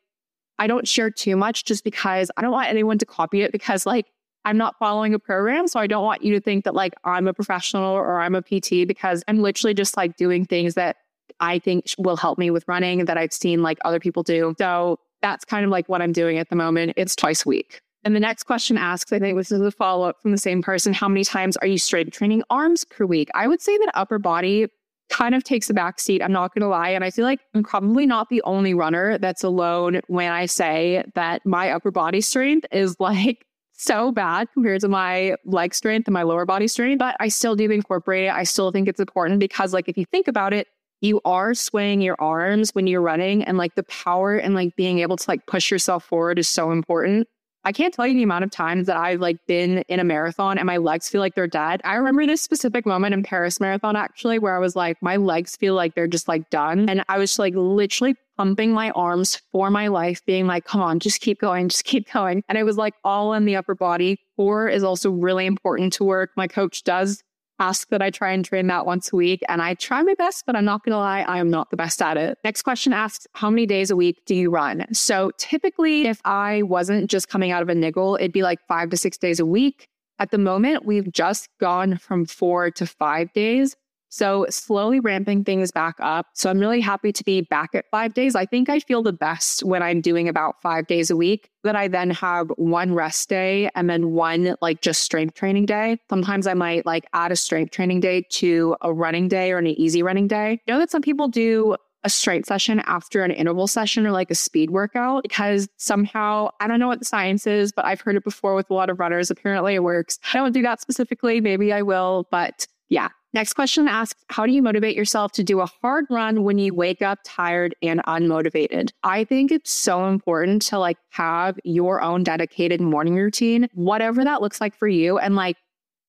I 0.58 0.68
don't 0.68 0.88
share 0.88 1.12
too 1.12 1.36
much 1.36 1.66
just 1.66 1.84
because 1.84 2.32
I 2.38 2.42
don't 2.42 2.52
want 2.52 2.70
anyone 2.70 2.98
to 2.98 3.06
copy 3.06 3.42
it 3.42 3.52
because 3.52 3.86
like 3.86 4.06
I'm 4.46 4.58
not 4.58 4.78
following 4.80 5.14
a 5.14 5.20
program. 5.20 5.68
So 5.68 5.80
I 5.80 5.88
don't 5.88 6.04
want 6.04 6.24
you 6.24 6.34
to 6.34 6.40
think 6.40 6.64
that 6.64 6.74
like 6.74 6.94
I'm 7.04 7.28
a 7.28 7.34
professional 7.34 7.94
or 7.94 8.22
I'm 8.22 8.36
a 8.36 8.42
PT 8.42 8.88
because 8.88 9.24
I'm 9.28 9.42
literally 9.42 9.74
just 9.74 9.98
like 9.98 10.16
doing 10.18 10.46
things 10.46 10.76
that 10.76 10.98
I 11.40 11.60
think 11.60 11.94
will 11.98 12.18
help 12.18 12.38
me 12.38 12.50
with 12.52 12.66
running 12.68 13.06
that 13.06 13.18
I've 13.18 13.34
seen 13.34 13.62
like 13.62 13.78
other 13.86 14.00
people 14.00 14.24
do. 14.24 14.56
So 14.58 14.98
that's 15.22 15.46
kind 15.46 15.66
of 15.66 15.72
like 15.72 15.90
what 15.90 16.02
I'm 16.02 16.14
doing 16.14 16.38
at 16.38 16.50
the 16.50 16.56
moment. 16.56 16.94
It's 16.96 17.16
twice 17.16 17.46
a 17.46 17.50
week. 17.50 17.82
And 18.04 18.16
the 18.16 18.20
next 18.20 18.44
question 18.44 18.78
asks, 18.78 19.12
I 19.12 19.20
think 19.20 19.38
this 19.38 19.52
is 19.52 19.60
a 19.62 19.72
follow 19.72 20.08
up 20.08 20.22
from 20.22 20.32
the 20.32 20.38
same 20.38 20.62
person. 20.62 20.94
How 20.94 21.10
many 21.10 21.26
times 21.26 21.58
are 21.58 21.68
you 21.68 21.78
strength 21.78 22.14
training 22.14 22.44
arms 22.50 22.86
per 22.86 23.06
week? 23.06 23.30
I 23.36 23.48
would 23.48 23.62
say 23.62 23.78
that 23.78 23.92
upper 23.94 24.20
body 24.20 24.68
kind 25.10 25.36
of 25.36 25.44
takes 25.44 25.70
a 25.70 25.74
back 25.74 26.00
seat. 26.00 26.22
I'm 26.22 26.32
not 26.32 26.54
going 26.54 26.62
to 26.62 26.68
lie. 26.68 26.90
And 26.90 27.04
I 27.04 27.10
feel 27.10 27.26
like 27.26 27.42
I'm 27.54 27.64
probably 27.64 28.06
not 28.06 28.30
the 28.30 28.42
only 28.44 28.74
runner 28.74 29.18
that's 29.18 29.44
alone 29.44 30.02
when 30.08 30.32
I 30.32 30.46
say 30.46 31.04
that 31.16 31.46
my 31.46 31.72
upper 31.72 31.92
body 31.92 32.22
strength 32.22 32.68
is 32.72 32.96
like 33.00 33.46
so 33.80 34.12
bad 34.12 34.48
compared 34.54 34.82
to 34.82 34.90
my 34.90 35.36
leg 35.46 35.74
strength 35.74 36.08
and 36.08 36.14
my 36.14 36.24
lower 36.24 36.46
body 36.46 36.68
strength, 36.68 37.00
but 37.00 37.16
I 37.20 37.30
still 37.30 37.56
do 37.56 37.72
incorporate 37.72 38.26
it. 38.26 38.34
I 38.34 38.44
still 38.44 38.72
think 38.72 38.88
it's 38.88 39.00
important 39.00 39.40
because, 39.40 39.74
like, 39.74 39.88
if 39.88 39.98
you 39.98 40.06
think 40.06 40.28
about 40.28 40.54
it, 40.54 40.68
you 41.02 41.22
are 41.24 41.54
swaying 41.54 42.02
your 42.02 42.18
arms 42.20 42.72
when 42.72 42.88
you're 42.88 43.02
running 43.02 43.44
and 43.44 43.58
like 43.58 43.76
the 43.76 43.84
power 43.84 44.36
and 44.36 44.54
like 44.54 44.76
being 44.76 45.00
able 45.00 45.16
to 45.16 45.30
like 45.30 45.46
push 45.46 45.72
yourself 45.72 46.04
forward 46.04 46.38
is 46.38 46.50
so 46.50 46.72
important. 46.72 47.26
I 47.64 47.72
can't 47.72 47.94
tell 47.94 48.08
you 48.08 48.14
the 48.14 48.24
amount 48.24 48.44
of 48.44 48.52
times 48.52 48.88
that 48.88 48.98
I've 48.98 49.20
like 49.20 49.38
been 49.48 49.80
in 49.90 50.00
a 50.00 50.04
marathon 50.04 50.58
and 50.58 50.66
my 50.66 50.78
legs 50.78 51.10
feel 51.10 51.22
like 51.22 51.36
they're 51.36 51.48
dead. 51.48 51.82
I 51.84 51.96
remember 51.96 52.26
this 52.26 52.42
specific 52.42 52.86
moment 52.86 53.14
in 53.14 53.24
Paris 53.24 53.60
Marathon 53.60 53.96
actually 53.96 54.40
where 54.40 54.56
I 54.56 54.60
was 54.60 54.76
like, 54.76 54.98
my 55.02 55.18
legs 55.18 55.56
feel 55.56 55.74
like 55.74 55.94
they're 55.96 56.08
just 56.08 56.28
like 56.28 56.50
done. 56.50 56.90
And 56.90 57.04
I 57.10 57.18
was 57.18 57.38
like 57.38 57.54
literally 57.56 58.16
pumping 58.40 58.72
my 58.72 58.90
arms 58.92 59.42
for 59.52 59.70
my 59.70 59.90
life, 59.90 60.26
being 60.26 60.48
like, 60.48 60.64
come 60.64 60.80
on, 60.80 60.98
just 60.98 61.20
keep 61.20 61.42
going, 61.42 61.68
just 61.68 61.84
keep 61.84 62.10
going. 62.10 62.42
And 62.48 62.58
it 62.58 62.64
was 62.64 62.78
like 62.78 62.94
all 63.04 63.34
in 63.34 63.44
the 63.44 63.58
upper 63.58 63.76
body. 63.76 64.18
Core 64.38 64.70
is 64.70 64.82
also 64.82 65.12
really 65.12 65.46
important 65.46 65.92
to 65.94 66.06
work. 66.06 66.30
My 66.38 66.48
coach 66.48 66.86
does 66.86 67.22
ask 67.60 67.90
that 67.90 68.02
I 68.02 68.12
try 68.12 68.32
and 68.32 68.46
train 68.46 68.68
that 68.68 68.86
once 68.86 69.12
a 69.12 69.18
week. 69.18 69.42
And 69.50 69.62
I 69.62 69.74
try 69.74 70.02
my 70.04 70.14
best, 70.14 70.46
but 70.46 70.56
I'm 70.56 70.64
not 70.64 70.86
going 70.86 70.94
to 70.94 71.00
lie, 71.00 71.20
I 71.24 71.40
am 71.40 71.50
not 71.50 71.70
the 71.70 71.76
best 71.76 72.02
at 72.02 72.16
it. 72.16 72.38
Next 72.46 72.62
question 72.62 72.94
asks, 72.94 73.28
how 73.34 73.50
many 73.50 73.66
days 73.66 73.92
a 73.92 73.98
week 73.98 74.22
do 74.26 74.34
you 74.34 74.50
run? 74.50 74.86
So 74.94 75.32
typically, 75.38 76.08
if 76.08 76.22
I 76.24 76.62
wasn't 76.62 77.12
just 77.12 77.28
coming 77.28 77.52
out 77.52 77.62
of 77.62 77.68
a 77.68 77.76
niggle, 77.76 78.16
it'd 78.16 78.32
be 78.32 78.44
like 78.44 78.60
five 78.70 78.90
to 78.92 78.96
six 78.96 79.18
days 79.18 79.42
a 79.42 79.46
week. 79.46 79.90
At 80.18 80.32
the 80.32 80.38
moment, 80.38 80.86
we've 80.86 81.12
just 81.12 81.50
gone 81.60 81.98
from 81.98 82.26
four 82.26 82.72
to 82.72 82.86
five 82.86 83.34
days. 83.34 83.76
So 84.10 84.46
slowly 84.50 85.00
ramping 85.00 85.44
things 85.44 85.72
back 85.72 85.96
up. 86.00 86.28
So 86.34 86.50
I'm 86.50 86.60
really 86.60 86.82
happy 86.82 87.12
to 87.12 87.24
be 87.24 87.42
back 87.42 87.76
at 87.76 87.86
five 87.92 88.14
days. 88.14 88.36
I 88.36 88.46
think 88.46 88.70
I 88.70 88.80
feel 88.80 89.04
the 89.04 89.14
best 89.14 89.64
when 89.64 89.82
I'm 89.82 90.02
doing 90.02 90.28
about 90.28 90.62
five 90.62 90.88
days 90.88 91.10
a 91.10 91.16
week, 91.16 91.50
that 91.64 91.76
I 91.76 91.88
then 91.88 92.10
have 92.12 92.50
one 92.58 92.94
rest 92.94 93.30
day 93.30 93.70
and 93.76 93.90
then 93.90 94.12
one 94.12 94.56
like 94.62 94.82
just 94.82 95.02
strength 95.02 95.36
training 95.36 95.66
day. 95.66 95.98
Sometimes 96.10 96.48
I 96.48 96.54
might 96.54 96.86
like 96.86 97.06
add 97.14 97.32
a 97.32 97.36
strength 97.36 97.72
training 97.72 98.00
day 98.00 98.26
to 98.32 98.76
a 98.82 98.94
running 98.94 99.28
day 99.28 99.52
or 99.52 99.58
an 99.58 99.68
easy 99.68 100.02
running 100.02 100.28
day. 100.28 100.60
I 100.68 100.72
know 100.72 100.80
that 100.80 100.90
some 100.90 101.02
people 101.02 101.28
do 101.28 101.76
a 102.04 102.10
strength 102.10 102.48
session 102.48 102.80
after 102.86 103.24
an 103.24 103.32
interval 103.32 103.68
session 103.68 104.08
or 104.08 104.12
like 104.12 104.32
a 104.32 104.36
speed 104.36 104.72
workout 104.72 105.24
because 105.24 105.68
somehow 105.78 106.50
I 106.60 106.68
don't 106.68 106.80
know 106.80 106.88
what 106.88 107.00
the 107.00 107.06
science 107.06 107.46
is, 107.46 107.72
but 107.72 107.86
I've 107.86 108.02
heard 108.02 108.16
it 108.16 108.24
before 108.24 108.56
with 108.56 108.70
a 108.70 108.74
lot 108.74 108.90
of 108.90 109.00
runners. 109.00 109.30
Apparently 109.30 109.76
it 109.76 109.84
works. 109.84 110.18
I 110.34 110.38
don't 110.38 110.54
do 110.54 110.62
that 110.62 110.82
specifically. 110.82 111.42
Maybe 111.42 111.74
I 111.74 111.82
will, 111.82 112.28
but 112.32 112.68
yeah, 112.88 113.10
Next 113.32 113.54
question 113.54 113.88
asks 113.88 114.24
How 114.30 114.46
do 114.46 114.52
you 114.52 114.62
motivate 114.62 114.96
yourself 114.96 115.32
to 115.34 115.44
do 115.44 115.60
a 115.60 115.68
hard 115.82 116.06
run 116.10 116.44
when 116.44 116.58
you 116.58 116.74
wake 116.74 117.02
up 117.02 117.20
tired 117.24 117.76
and 117.82 118.02
unmotivated? 118.06 118.92
I 119.04 119.24
think 119.24 119.52
it's 119.52 119.72
so 119.72 120.08
important 120.08 120.64
to 120.64 120.80
like 120.80 120.98
have 121.12 121.60
your 121.64 122.02
own 122.02 122.24
dedicated 122.24 122.82
morning 122.82 123.16
routine, 123.16 123.70
whatever 123.74 124.24
that 124.24 124.42
looks 124.42 124.60
like 124.60 124.76
for 124.76 124.88
you. 124.88 125.20
And 125.20 125.36
like, 125.36 125.58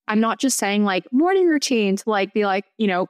I'm 0.09 0.21
not 0.21 0.41
just 0.41 0.59
saying 0.59 0.85
like 0.85 1.13
morning 1.13 1.47
routine 1.47 1.97
to 1.97 2.09
like 2.09 2.33
be 2.33 2.47
like, 2.47 2.65
you 2.79 2.87
know, 2.87 3.07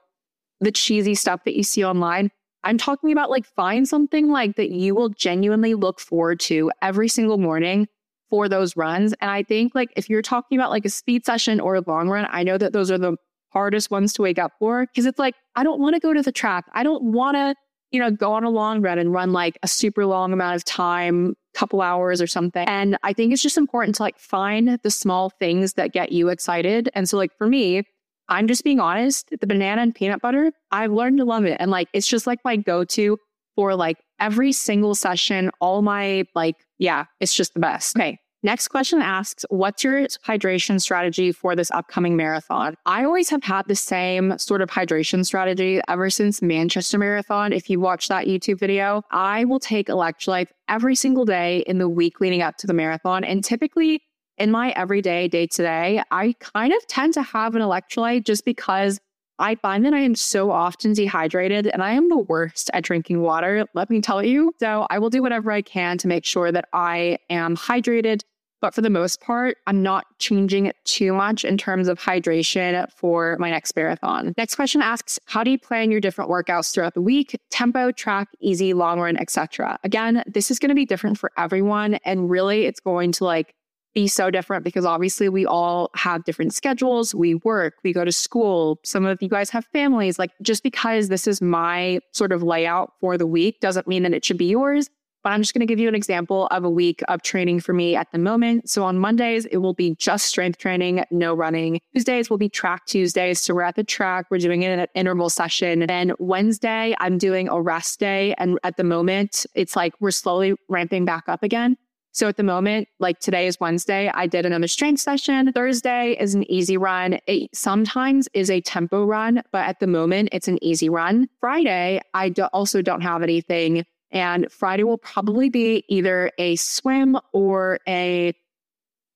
the 0.60 0.72
cheesy 0.72 1.14
stuff 1.14 1.44
that 1.44 1.56
you 1.56 1.62
see 1.62 1.84
online. 1.84 2.30
I'm 2.64 2.78
talking 2.78 3.12
about 3.12 3.30
like 3.30 3.46
find 3.46 3.88
something 3.88 4.28
like 4.30 4.56
that 4.56 4.70
you 4.70 4.94
will 4.94 5.08
genuinely 5.08 5.74
look 5.74 6.00
forward 6.00 6.40
to 6.40 6.70
every 6.82 7.08
single 7.08 7.38
morning 7.38 7.88
for 8.28 8.48
those 8.48 8.76
runs. 8.76 9.14
And 9.20 9.30
I 9.30 9.44
think 9.44 9.74
like 9.74 9.92
if 9.96 10.10
you're 10.10 10.20
talking 10.20 10.58
about 10.58 10.70
like 10.70 10.84
a 10.84 10.90
speed 10.90 11.24
session 11.24 11.60
or 11.60 11.76
a 11.76 11.82
long 11.86 12.08
run, 12.08 12.26
I 12.30 12.42
know 12.42 12.58
that 12.58 12.72
those 12.72 12.90
are 12.90 12.98
the 12.98 13.16
hardest 13.50 13.90
ones 13.90 14.12
to 14.14 14.22
wake 14.22 14.38
up 14.38 14.52
for 14.58 14.86
because 14.86 15.06
it's 15.06 15.18
like, 15.18 15.34
I 15.56 15.64
don't 15.64 15.80
want 15.80 15.94
to 15.94 16.00
go 16.00 16.12
to 16.12 16.22
the 16.22 16.32
track. 16.32 16.64
I 16.72 16.82
don't 16.82 17.02
want 17.02 17.36
to, 17.36 17.54
you 17.90 18.00
know, 18.00 18.10
go 18.10 18.32
on 18.32 18.44
a 18.44 18.50
long 18.50 18.80
run 18.80 18.98
and 18.98 19.12
run 19.12 19.32
like 19.32 19.58
a 19.62 19.68
super 19.68 20.06
long 20.06 20.32
amount 20.32 20.56
of 20.56 20.64
time, 20.64 21.34
couple 21.54 21.82
hours 21.82 22.22
or 22.22 22.26
something. 22.26 22.66
And 22.68 22.96
I 23.02 23.12
think 23.12 23.32
it's 23.32 23.42
just 23.42 23.58
important 23.58 23.96
to 23.96 24.02
like 24.02 24.18
find 24.18 24.78
the 24.82 24.90
small 24.90 25.30
things 25.30 25.74
that 25.74 25.92
get 25.92 26.12
you 26.12 26.28
excited. 26.28 26.88
And 26.94 27.08
so, 27.08 27.16
like, 27.16 27.36
for 27.36 27.46
me, 27.46 27.82
I'm 28.28 28.46
just 28.46 28.62
being 28.62 28.78
honest, 28.78 29.30
the 29.40 29.46
banana 29.46 29.82
and 29.82 29.94
peanut 29.94 30.22
butter, 30.22 30.52
I've 30.70 30.92
learned 30.92 31.18
to 31.18 31.24
love 31.24 31.44
it. 31.44 31.56
And 31.58 31.70
like, 31.70 31.88
it's 31.92 32.06
just 32.06 32.26
like 32.28 32.38
my 32.44 32.56
go 32.56 32.84
to 32.84 33.18
for 33.56 33.74
like 33.74 33.98
every 34.20 34.52
single 34.52 34.94
session, 34.94 35.50
all 35.60 35.82
my 35.82 36.24
like, 36.36 36.54
yeah, 36.78 37.06
it's 37.18 37.34
just 37.34 37.54
the 37.54 37.60
best. 37.60 37.96
Okay. 37.96 38.18
Next 38.42 38.68
question 38.68 39.02
asks, 39.02 39.44
what's 39.50 39.84
your 39.84 40.06
hydration 40.26 40.80
strategy 40.80 41.30
for 41.30 41.54
this 41.54 41.70
upcoming 41.72 42.16
marathon? 42.16 42.74
I 42.86 43.04
always 43.04 43.28
have 43.28 43.42
had 43.44 43.68
the 43.68 43.74
same 43.74 44.38
sort 44.38 44.62
of 44.62 44.70
hydration 44.70 45.26
strategy 45.26 45.82
ever 45.88 46.08
since 46.08 46.40
Manchester 46.40 46.96
Marathon. 46.96 47.52
If 47.52 47.68
you 47.68 47.80
watch 47.80 48.08
that 48.08 48.26
YouTube 48.26 48.58
video, 48.58 49.02
I 49.10 49.44
will 49.44 49.60
take 49.60 49.88
electrolytes 49.88 50.48
every 50.68 50.94
single 50.94 51.26
day 51.26 51.64
in 51.66 51.76
the 51.76 51.88
week 51.88 52.18
leading 52.18 52.40
up 52.40 52.56
to 52.58 52.66
the 52.66 52.72
marathon. 52.72 53.24
And 53.24 53.44
typically 53.44 54.00
in 54.38 54.50
my 54.50 54.70
everyday 54.70 55.28
day 55.28 55.46
to 55.46 55.62
day, 55.62 56.02
I 56.10 56.34
kind 56.40 56.72
of 56.72 56.86
tend 56.86 57.12
to 57.14 57.22
have 57.22 57.54
an 57.54 57.60
electrolyte 57.60 58.24
just 58.24 58.46
because 58.46 59.00
I 59.38 59.54
find 59.54 59.84
that 59.84 59.94
I 59.94 60.00
am 60.00 60.14
so 60.14 60.50
often 60.50 60.92
dehydrated 60.92 61.66
and 61.66 61.82
I 61.82 61.92
am 61.92 62.08
the 62.08 62.18
worst 62.18 62.70
at 62.72 62.84
drinking 62.84 63.22
water, 63.22 63.66
let 63.74 63.88
me 63.88 64.00
tell 64.00 64.22
you. 64.22 64.54
So 64.60 64.86
I 64.90 64.98
will 64.98 65.10
do 65.10 65.22
whatever 65.22 65.50
I 65.50 65.62
can 65.62 65.96
to 65.98 66.08
make 66.08 66.24
sure 66.26 66.52
that 66.52 66.66
I 66.72 67.18
am 67.28 67.56
hydrated 67.56 68.22
but 68.60 68.74
for 68.74 68.80
the 68.80 68.90
most 68.90 69.20
part, 69.20 69.56
I'm 69.66 69.82
not 69.82 70.06
changing 70.18 70.66
it 70.66 70.76
too 70.84 71.12
much 71.12 71.44
in 71.44 71.56
terms 71.56 71.88
of 71.88 71.98
hydration 71.98 72.90
for 72.92 73.36
my 73.38 73.50
next 73.50 73.74
marathon. 73.74 74.34
Next 74.36 74.54
question 74.54 74.82
asks, 74.82 75.18
how 75.26 75.42
do 75.42 75.50
you 75.50 75.58
plan 75.58 75.90
your 75.90 76.00
different 76.00 76.30
workouts 76.30 76.72
throughout 76.72 76.94
the 76.94 77.00
week? 77.00 77.38
Tempo, 77.50 77.90
track, 77.92 78.28
easy, 78.40 78.74
long 78.74 79.00
run, 79.00 79.16
etc. 79.16 79.78
Again, 79.84 80.22
this 80.26 80.50
is 80.50 80.58
going 80.58 80.68
to 80.68 80.74
be 80.74 80.86
different 80.86 81.18
for 81.18 81.30
everyone. 81.36 81.94
And 82.04 82.30
really, 82.30 82.66
it's 82.66 82.80
going 82.80 83.12
to 83.12 83.24
like 83.24 83.54
be 83.94 84.06
so 84.06 84.30
different 84.30 84.64
because 84.64 84.84
obviously 84.84 85.28
we 85.28 85.44
all 85.44 85.90
have 85.94 86.24
different 86.24 86.54
schedules. 86.54 87.14
We 87.14 87.34
work, 87.36 87.74
we 87.82 87.92
go 87.92 88.04
to 88.04 88.12
school. 88.12 88.78
Some 88.84 89.04
of 89.04 89.20
you 89.20 89.28
guys 89.28 89.50
have 89.50 89.66
families. 89.72 90.18
Like 90.18 90.30
just 90.42 90.62
because 90.62 91.08
this 91.08 91.26
is 91.26 91.42
my 91.42 92.00
sort 92.12 92.32
of 92.32 92.42
layout 92.42 92.92
for 93.00 93.18
the 93.18 93.26
week 93.26 93.60
doesn't 93.60 93.88
mean 93.88 94.04
that 94.04 94.14
it 94.14 94.24
should 94.24 94.38
be 94.38 94.46
yours. 94.46 94.88
But 95.22 95.30
I'm 95.30 95.42
just 95.42 95.52
going 95.52 95.60
to 95.60 95.66
give 95.66 95.78
you 95.78 95.88
an 95.88 95.94
example 95.94 96.46
of 96.50 96.64
a 96.64 96.70
week 96.70 97.02
of 97.08 97.22
training 97.22 97.60
for 97.60 97.72
me 97.72 97.94
at 97.94 98.10
the 98.12 98.18
moment. 98.18 98.70
So 98.70 98.84
on 98.84 98.98
Mondays, 98.98 99.44
it 99.46 99.58
will 99.58 99.74
be 99.74 99.94
just 99.96 100.26
strength 100.26 100.58
training, 100.58 101.04
no 101.10 101.34
running. 101.34 101.80
Tuesdays 101.94 102.30
will 102.30 102.38
be 102.38 102.48
track 102.48 102.86
Tuesdays. 102.86 103.40
So 103.40 103.54
we're 103.54 103.62
at 103.62 103.76
the 103.76 103.84
track, 103.84 104.26
we're 104.30 104.38
doing 104.38 104.62
it 104.62 104.78
an 104.78 104.86
interval 104.94 105.28
session. 105.28 105.86
Then 105.86 106.12
Wednesday, 106.18 106.94
I'm 107.00 107.18
doing 107.18 107.48
a 107.48 107.60
rest 107.60 108.00
day. 108.00 108.34
And 108.38 108.58
at 108.64 108.76
the 108.76 108.84
moment, 108.84 109.44
it's 109.54 109.76
like 109.76 109.92
we're 110.00 110.10
slowly 110.10 110.54
ramping 110.68 111.04
back 111.04 111.24
up 111.28 111.42
again. 111.42 111.76
So 112.12 112.26
at 112.26 112.36
the 112.36 112.42
moment, 112.42 112.88
like 112.98 113.20
today 113.20 113.46
is 113.46 113.60
Wednesday, 113.60 114.10
I 114.12 114.26
did 114.26 114.44
another 114.44 114.66
strength 114.66 115.00
session. 115.00 115.52
Thursday 115.52 116.16
is 116.18 116.34
an 116.34 116.50
easy 116.50 116.76
run. 116.76 117.18
It 117.26 117.50
sometimes 117.54 118.28
is 118.34 118.50
a 118.50 118.60
tempo 118.60 119.04
run, 119.04 119.42
but 119.52 119.68
at 119.68 119.78
the 119.78 119.86
moment, 119.86 120.30
it's 120.32 120.48
an 120.48 120.58
easy 120.62 120.88
run. 120.88 121.28
Friday, 121.40 122.00
I 122.12 122.30
do 122.30 122.44
also 122.52 122.82
don't 122.82 123.02
have 123.02 123.22
anything 123.22 123.84
and 124.10 124.50
Friday 124.50 124.84
will 124.84 124.98
probably 124.98 125.48
be 125.48 125.84
either 125.88 126.30
a 126.38 126.56
swim 126.56 127.16
or 127.32 127.78
a, 127.86 128.34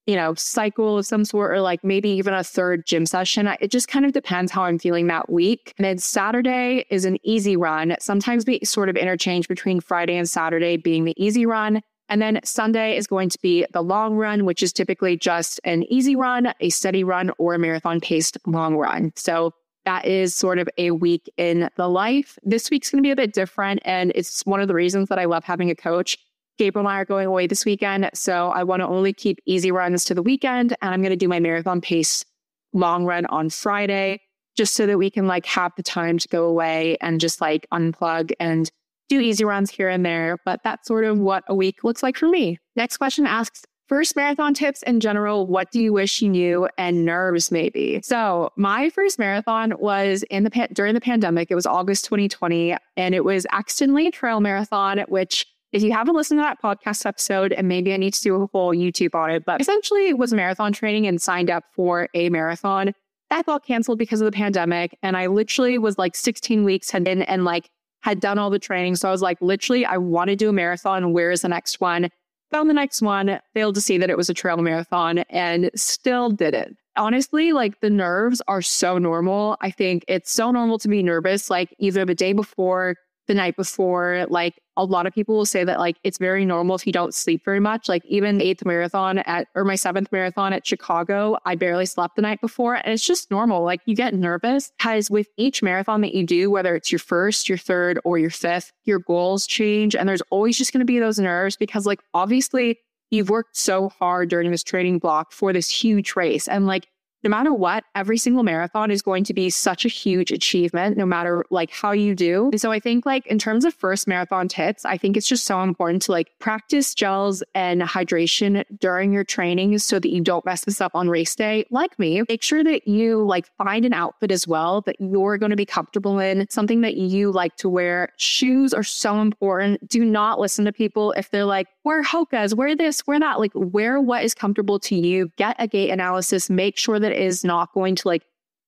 you 0.06 0.16
know, 0.16 0.34
cycle 0.34 0.98
of 0.98 1.06
some 1.06 1.24
sort, 1.24 1.50
or 1.52 1.60
like 1.60 1.82
maybe 1.82 2.10
even 2.10 2.34
a 2.34 2.44
third 2.44 2.86
gym 2.86 3.06
session. 3.06 3.48
It 3.60 3.70
just 3.70 3.88
kind 3.88 4.04
of 4.04 4.12
depends 4.12 4.52
how 4.52 4.64
I'm 4.64 4.78
feeling 4.78 5.06
that 5.08 5.30
week. 5.30 5.74
And 5.78 5.84
then 5.84 5.98
Saturday 5.98 6.86
is 6.90 7.04
an 7.04 7.18
easy 7.22 7.56
run. 7.56 7.96
Sometimes 8.00 8.44
we 8.46 8.60
sort 8.64 8.88
of 8.88 8.96
interchange 8.96 9.48
between 9.48 9.80
Friday 9.80 10.16
and 10.16 10.28
Saturday 10.28 10.76
being 10.76 11.04
the 11.04 11.14
easy 11.16 11.46
run. 11.46 11.80
And 12.10 12.20
then 12.20 12.38
Sunday 12.44 12.98
is 12.98 13.06
going 13.06 13.30
to 13.30 13.38
be 13.40 13.64
the 13.72 13.80
long 13.80 14.14
run, 14.16 14.44
which 14.44 14.62
is 14.62 14.74
typically 14.74 15.16
just 15.16 15.58
an 15.64 15.84
easy 15.84 16.14
run, 16.14 16.52
a 16.60 16.68
steady 16.68 17.02
run, 17.02 17.30
or 17.38 17.54
a 17.54 17.58
marathon 17.58 17.98
paced 17.98 18.36
long 18.46 18.76
run. 18.76 19.12
So 19.16 19.52
that 19.84 20.06
is 20.06 20.34
sort 20.34 20.58
of 20.58 20.68
a 20.78 20.90
week 20.90 21.30
in 21.36 21.68
the 21.76 21.88
life. 21.88 22.38
This 22.42 22.70
week's 22.70 22.90
going 22.90 23.02
to 23.02 23.06
be 23.06 23.10
a 23.10 23.16
bit 23.16 23.32
different. 23.32 23.80
And 23.84 24.12
it's 24.14 24.44
one 24.46 24.60
of 24.60 24.68
the 24.68 24.74
reasons 24.74 25.08
that 25.08 25.18
I 25.18 25.24
love 25.24 25.44
having 25.44 25.70
a 25.70 25.74
coach. 25.74 26.18
Gabriel 26.56 26.86
and 26.86 26.94
I 26.94 27.00
are 27.00 27.04
going 27.04 27.26
away 27.26 27.46
this 27.46 27.64
weekend. 27.64 28.08
So 28.14 28.50
I 28.50 28.62
want 28.62 28.80
to 28.80 28.86
only 28.86 29.12
keep 29.12 29.40
easy 29.46 29.72
runs 29.72 30.04
to 30.04 30.14
the 30.14 30.22
weekend. 30.22 30.76
And 30.80 30.94
I'm 30.94 31.02
going 31.02 31.10
to 31.10 31.16
do 31.16 31.28
my 31.28 31.40
marathon 31.40 31.80
pace 31.80 32.24
long 32.72 33.04
run 33.04 33.26
on 33.26 33.50
Friday, 33.50 34.20
just 34.56 34.74
so 34.74 34.86
that 34.86 34.98
we 34.98 35.10
can 35.10 35.26
like 35.26 35.46
have 35.46 35.72
the 35.76 35.82
time 35.82 36.18
to 36.18 36.28
go 36.28 36.44
away 36.44 36.96
and 37.00 37.20
just 37.20 37.40
like 37.40 37.66
unplug 37.72 38.32
and 38.40 38.70
do 39.08 39.20
easy 39.20 39.44
runs 39.44 39.70
here 39.70 39.88
and 39.88 40.04
there. 40.04 40.38
But 40.44 40.60
that's 40.64 40.88
sort 40.88 41.04
of 41.04 41.18
what 41.18 41.44
a 41.46 41.54
week 41.54 41.84
looks 41.84 42.02
like 42.02 42.16
for 42.16 42.28
me. 42.28 42.58
Next 42.76 42.96
question 42.96 43.26
asks, 43.26 43.64
First 43.86 44.16
marathon 44.16 44.54
tips 44.54 44.82
in 44.84 45.00
general, 45.00 45.46
what 45.46 45.70
do 45.70 45.78
you 45.78 45.92
wish 45.92 46.22
you 46.22 46.30
knew 46.30 46.66
and 46.78 47.04
nerves 47.04 47.50
maybe? 47.50 48.00
So, 48.02 48.50
my 48.56 48.88
first 48.88 49.18
marathon 49.18 49.74
was 49.78 50.22
in 50.30 50.44
the 50.44 50.68
during 50.72 50.94
the 50.94 51.02
pandemic. 51.02 51.50
It 51.50 51.54
was 51.54 51.66
August 51.66 52.06
2020 52.06 52.76
and 52.96 53.14
it 53.14 53.24
was 53.24 53.46
Axton 53.50 53.94
Lane 53.94 54.10
Trail 54.10 54.40
Marathon, 54.40 55.00
which 55.08 55.46
if 55.72 55.82
you 55.82 55.92
haven't 55.92 56.14
listened 56.14 56.38
to 56.38 56.42
that 56.42 56.62
podcast 56.62 57.04
episode, 57.04 57.52
and 57.52 57.68
maybe 57.68 57.92
I 57.92 57.96
need 57.96 58.14
to 58.14 58.22
do 58.22 58.36
a 58.36 58.46
whole 58.46 58.74
YouTube 58.74 59.14
on 59.14 59.30
it, 59.30 59.44
but 59.44 59.60
essentially 59.60 60.08
it 60.08 60.16
was 60.16 60.32
marathon 60.32 60.72
training 60.72 61.06
and 61.06 61.20
signed 61.20 61.50
up 61.50 61.64
for 61.74 62.08
a 62.14 62.30
marathon. 62.30 62.94
That 63.30 63.44
got 63.44 63.66
canceled 63.66 63.98
because 63.98 64.20
of 64.20 64.26
the 64.26 64.32
pandemic. 64.32 64.96
And 65.02 65.16
I 65.16 65.26
literally 65.26 65.76
was 65.78 65.98
like 65.98 66.14
16 66.14 66.62
weeks 66.62 66.90
had 66.90 67.02
been 67.04 67.22
and 67.22 67.44
like 67.44 67.68
had 68.02 68.20
done 68.20 68.38
all 68.38 68.50
the 68.50 68.58
training. 68.58 68.94
So 68.96 69.08
I 69.08 69.10
was 69.10 69.20
like, 69.20 69.36
literally, 69.40 69.84
I 69.84 69.96
want 69.96 70.28
to 70.28 70.36
do 70.36 70.48
a 70.48 70.52
marathon. 70.52 71.12
Where 71.12 71.32
is 71.32 71.42
the 71.42 71.48
next 71.48 71.80
one? 71.80 72.08
Found 72.54 72.70
the 72.70 72.74
next 72.74 73.02
one, 73.02 73.40
failed 73.52 73.74
to 73.74 73.80
see 73.80 73.98
that 73.98 74.10
it 74.10 74.16
was 74.16 74.30
a 74.30 74.34
trail 74.34 74.58
marathon 74.58 75.18
and 75.28 75.72
still 75.74 76.30
did 76.30 76.54
it. 76.54 76.76
Honestly, 76.96 77.52
like 77.52 77.80
the 77.80 77.90
nerves 77.90 78.40
are 78.46 78.62
so 78.62 78.96
normal. 78.96 79.56
I 79.60 79.72
think 79.72 80.04
it's 80.06 80.30
so 80.30 80.52
normal 80.52 80.78
to 80.78 80.86
be 80.86 81.02
nervous, 81.02 81.50
like 81.50 81.74
either 81.80 82.04
the 82.04 82.14
day 82.14 82.32
before, 82.32 82.94
the 83.26 83.34
night 83.34 83.56
before. 83.56 84.26
Like 84.28 84.60
a 84.76 84.84
lot 84.84 85.06
of 85.06 85.14
people 85.14 85.36
will 85.36 85.46
say 85.46 85.64
that 85.64 85.78
like 85.78 85.96
it's 86.02 86.18
very 86.18 86.44
normal 86.44 86.76
if 86.76 86.86
you 86.86 86.92
don't 86.92 87.14
sleep 87.14 87.44
very 87.44 87.60
much. 87.60 87.88
Like 87.88 88.04
even 88.06 88.40
eighth 88.40 88.64
marathon 88.64 89.18
at 89.18 89.48
or 89.54 89.64
my 89.64 89.76
seventh 89.76 90.10
marathon 90.12 90.52
at 90.52 90.66
Chicago, 90.66 91.36
I 91.44 91.54
barely 91.54 91.86
slept 91.86 92.16
the 92.16 92.22
night 92.22 92.40
before. 92.40 92.74
And 92.74 92.88
it's 92.88 93.06
just 93.06 93.30
normal. 93.30 93.62
Like 93.62 93.80
you 93.86 93.94
get 93.94 94.14
nervous 94.14 94.72
because 94.78 95.10
with 95.10 95.28
each 95.36 95.62
marathon 95.62 96.00
that 96.02 96.14
you 96.14 96.26
do, 96.26 96.50
whether 96.50 96.74
it's 96.74 96.90
your 96.90 96.98
first, 96.98 97.48
your 97.48 97.58
third, 97.58 97.98
or 98.04 98.18
your 98.18 98.30
fifth, 98.30 98.72
your 98.84 98.98
goals 98.98 99.46
change. 99.46 99.94
And 99.94 100.08
there's 100.08 100.22
always 100.30 100.58
just 100.58 100.72
gonna 100.72 100.84
be 100.84 100.98
those 100.98 101.18
nerves 101.18 101.56
because 101.56 101.86
like 101.86 102.00
obviously 102.12 102.78
you've 103.10 103.30
worked 103.30 103.56
so 103.56 103.88
hard 103.88 104.28
during 104.28 104.50
this 104.50 104.64
training 104.64 104.98
block 104.98 105.32
for 105.32 105.52
this 105.52 105.70
huge 105.70 106.16
race. 106.16 106.48
And 106.48 106.66
like 106.66 106.88
no 107.24 107.30
matter 107.30 107.52
what, 107.52 107.84
every 107.94 108.18
single 108.18 108.42
marathon 108.42 108.90
is 108.90 109.02
going 109.02 109.24
to 109.24 109.34
be 109.34 109.50
such 109.50 109.84
a 109.84 109.88
huge 109.88 110.30
achievement, 110.30 110.96
no 110.96 111.06
matter 111.06 111.44
like 111.50 111.70
how 111.70 111.92
you 111.92 112.14
do. 112.14 112.50
And 112.52 112.60
so 112.60 112.70
I 112.70 112.78
think 112.78 113.06
like 113.06 113.26
in 113.26 113.38
terms 113.38 113.64
of 113.64 113.74
first 113.74 114.06
marathon 114.06 114.46
tips, 114.46 114.84
I 114.84 114.98
think 114.98 115.16
it's 115.16 115.26
just 115.26 115.44
so 115.44 115.62
important 115.62 116.02
to 116.02 116.12
like 116.12 116.30
practice 116.38 116.94
gels 116.94 117.42
and 117.54 117.80
hydration 117.82 118.64
during 118.78 119.12
your 119.12 119.24
training 119.24 119.78
so 119.78 119.98
that 119.98 120.10
you 120.10 120.20
don't 120.20 120.44
mess 120.44 120.64
this 120.64 120.80
up 120.80 120.94
on 120.94 121.08
race 121.08 121.34
day. 121.34 121.64
Like 121.70 121.98
me, 121.98 122.22
make 122.28 122.42
sure 122.42 122.62
that 122.62 122.86
you 122.86 123.24
like 123.24 123.46
find 123.56 123.84
an 123.84 123.94
outfit 123.94 124.30
as 124.30 124.46
well 124.46 124.82
that 124.82 124.96
you're 125.00 125.38
going 125.38 125.50
to 125.50 125.56
be 125.56 125.66
comfortable 125.66 126.18
in, 126.18 126.46
something 126.50 126.82
that 126.82 126.96
you 126.96 127.32
like 127.32 127.56
to 127.56 127.68
wear. 127.68 128.12
Shoes 128.18 128.74
are 128.74 128.82
so 128.82 129.20
important. 129.20 129.88
Do 129.88 130.04
not 130.04 130.38
listen 130.38 130.64
to 130.66 130.72
people 130.72 131.12
if 131.12 131.30
they're 131.30 131.44
like, 131.46 131.68
wear 131.84 132.02
Hoka's, 132.02 132.54
wear 132.54 132.76
this, 132.76 133.06
wear 133.06 133.18
that. 133.18 133.40
Like 133.40 133.52
wear 133.54 134.00
what 134.00 134.24
is 134.24 134.34
comfortable 134.34 134.78
to 134.80 134.94
you. 134.94 135.30
Get 135.36 135.56
a 135.58 135.66
gait 135.66 135.90
analysis. 135.90 136.50
Make 136.50 136.76
sure 136.76 136.98
that 136.98 137.12
is 137.14 137.44
not 137.44 137.72
going 137.72 137.96
to 137.96 138.08
like 138.08 138.22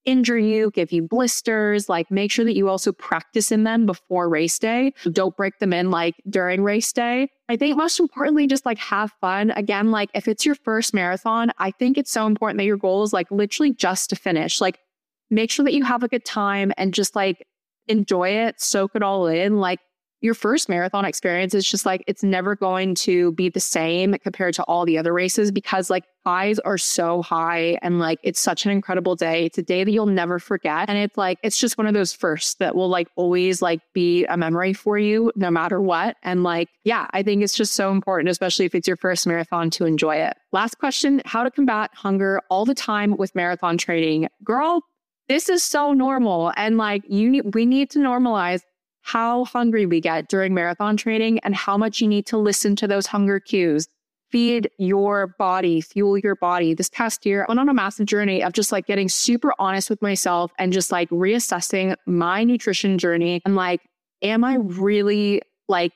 injure 0.07 0.37
you, 0.39 0.71
give 0.71 0.91
you 0.91 1.03
blisters. 1.03 1.89
Like 1.89 2.09
make 2.09 2.31
sure 2.31 2.45
that 2.45 2.55
you 2.55 2.69
also 2.69 2.91
practice 2.93 3.51
in 3.51 3.65
them 3.65 3.85
before 3.85 4.29
race 4.29 4.57
day. 4.57 4.93
Don't 5.11 5.35
break 5.35 5.59
them 5.59 5.73
in 5.73 5.91
like 5.91 6.15
during 6.29 6.63
race 6.63 6.91
day. 6.93 7.29
I 7.49 7.57
think 7.57 7.77
most 7.77 7.99
importantly, 7.99 8.47
just 8.47 8.65
like 8.65 8.77
have 8.79 9.11
fun. 9.21 9.51
Again, 9.51 9.91
like 9.91 10.09
if 10.15 10.27
it's 10.27 10.45
your 10.45 10.55
first 10.55 10.93
marathon, 10.93 11.51
I 11.59 11.71
think 11.71 11.97
it's 11.97 12.11
so 12.11 12.25
important 12.25 12.57
that 12.57 12.65
your 12.65 12.77
goal 12.77 13.03
is 13.03 13.13
like 13.13 13.29
literally 13.29 13.73
just 13.73 14.09
to 14.09 14.15
finish. 14.15 14.61
Like 14.61 14.79
make 15.29 15.51
sure 15.51 15.65
that 15.65 15.73
you 15.73 15.83
have 15.83 16.03
a 16.03 16.07
good 16.07 16.25
time 16.25 16.71
and 16.77 16.93
just 16.93 17.15
like 17.15 17.45
enjoy 17.87 18.29
it, 18.29 18.61
soak 18.61 18.91
it 18.95 19.03
all 19.03 19.27
in. 19.27 19.57
Like 19.57 19.79
your 20.21 20.33
first 20.33 20.67
marathon 20.67 21.05
experience 21.05 21.53
is 21.53 21.69
just 21.69 21.85
like 21.85 22.03
it's 22.07 22.23
never 22.23 22.55
going 22.55 22.95
to 22.95 23.31
be 23.33 23.49
the 23.49 23.59
same 23.59 24.15
compared 24.15 24.53
to 24.55 24.63
all 24.63 24.85
the 24.85 24.97
other 24.97 25.13
races 25.13 25.51
because 25.51 25.89
like 25.89 26.05
highs 26.25 26.59
are 26.59 26.77
so 26.77 27.21
high 27.21 27.77
and 27.81 27.99
like 27.99 28.19
it's 28.23 28.39
such 28.39 28.65
an 28.65 28.71
incredible 28.71 29.15
day. 29.15 29.45
It's 29.45 29.57
a 29.57 29.63
day 29.63 29.83
that 29.83 29.91
you'll 29.91 30.07
never 30.07 30.39
forget. 30.39 30.89
And 30.89 30.97
it's 30.97 31.17
like 31.17 31.37
it's 31.43 31.59
just 31.59 31.77
one 31.77 31.85
of 31.85 31.93
those 31.93 32.13
firsts 32.13 32.55
that 32.55 32.75
will 32.75 32.89
like 32.89 33.07
always 33.15 33.61
like 33.61 33.81
be 33.93 34.25
a 34.25 34.35
memory 34.35 34.73
for 34.73 34.97
you 34.97 35.31
no 35.35 35.51
matter 35.51 35.81
what. 35.81 36.17
And 36.23 36.43
like, 36.43 36.69
yeah, 36.83 37.07
I 37.11 37.21
think 37.21 37.43
it's 37.43 37.55
just 37.55 37.73
so 37.73 37.91
important, 37.91 38.29
especially 38.29 38.65
if 38.65 38.73
it's 38.73 38.87
your 38.87 38.97
first 38.97 39.27
marathon 39.27 39.69
to 39.71 39.85
enjoy 39.85 40.15
it. 40.15 40.35
Last 40.51 40.79
question, 40.79 41.21
how 41.25 41.43
to 41.43 41.51
combat 41.51 41.91
hunger 41.93 42.41
all 42.49 42.65
the 42.65 42.75
time 42.75 43.15
with 43.17 43.35
marathon 43.35 43.77
training. 43.77 44.27
Girl, 44.43 44.81
this 45.29 45.49
is 45.49 45.61
so 45.61 45.93
normal 45.93 46.53
and 46.55 46.77
like 46.77 47.03
you 47.07 47.29
need 47.29 47.53
we 47.53 47.65
need 47.65 47.89
to 47.91 47.99
normalize 47.99 48.61
how 49.07 49.45
hungry 49.45 49.85
we 49.85 50.01
get 50.01 50.27
during 50.27 50.53
marathon 50.53 50.97
training 50.97 51.39
and 51.39 51.55
how 51.55 51.77
much 51.77 52.01
you 52.01 52.07
need 52.09 52.25
to 52.25 52.37
listen 52.37 52.75
to 52.75 52.85
those 52.87 53.07
hunger 53.07 53.39
cues. 53.39 53.87
Feed 54.31 54.69
your 54.77 55.27
body, 55.39 55.79
fuel 55.79 56.17
your 56.17 56.35
body. 56.35 56.73
This 56.73 56.89
past 56.89 57.25
year, 57.25 57.43
I 57.43 57.45
went 57.47 57.61
on 57.61 57.69
a 57.69 57.73
massive 57.73 58.05
journey 58.05 58.43
of 58.43 58.51
just 58.51 58.73
like 58.73 58.85
getting 58.85 59.07
super 59.07 59.53
honest 59.59 59.89
with 59.89 60.01
myself 60.01 60.51
and 60.59 60.73
just 60.73 60.91
like 60.91 61.09
reassessing 61.09 61.95
my 62.05 62.43
nutrition 62.43 62.97
journey 62.97 63.41
and 63.45 63.55
like, 63.55 63.79
am 64.21 64.43
I 64.43 64.55
really 64.55 65.41
like 65.69 65.93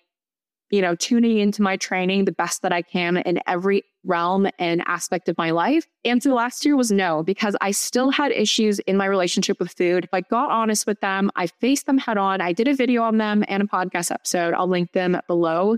you 0.71 0.81
know, 0.81 0.95
tuning 0.95 1.37
into 1.37 1.61
my 1.61 1.77
training 1.77 2.25
the 2.25 2.31
best 2.31 2.61
that 2.63 2.73
I 2.73 2.81
can 2.81 3.17
in 3.17 3.39
every 3.47 3.83
realm 4.03 4.47
and 4.57 4.81
aspect 4.87 5.29
of 5.29 5.37
my 5.37 5.51
life? 5.51 5.85
Answer 6.05 6.33
last 6.33 6.65
year 6.65 6.75
was 6.75 6.91
no, 6.91 7.23
because 7.23 7.55
I 7.61 7.71
still 7.71 8.09
had 8.09 8.31
issues 8.31 8.79
in 8.79 8.97
my 8.97 9.05
relationship 9.05 9.59
with 9.59 9.71
food. 9.73 10.09
I 10.11 10.21
got 10.21 10.49
honest 10.49 10.87
with 10.87 10.99
them. 11.01 11.29
I 11.35 11.47
faced 11.47 11.85
them 11.85 11.97
head 11.97 12.17
on. 12.17 12.41
I 12.41 12.53
did 12.53 12.67
a 12.67 12.73
video 12.73 13.03
on 13.03 13.17
them 13.17 13.43
and 13.47 13.61
a 13.61 13.67
podcast 13.67 14.11
episode. 14.11 14.53
I'll 14.53 14.67
link 14.67 14.93
them 14.93 15.19
below. 15.27 15.77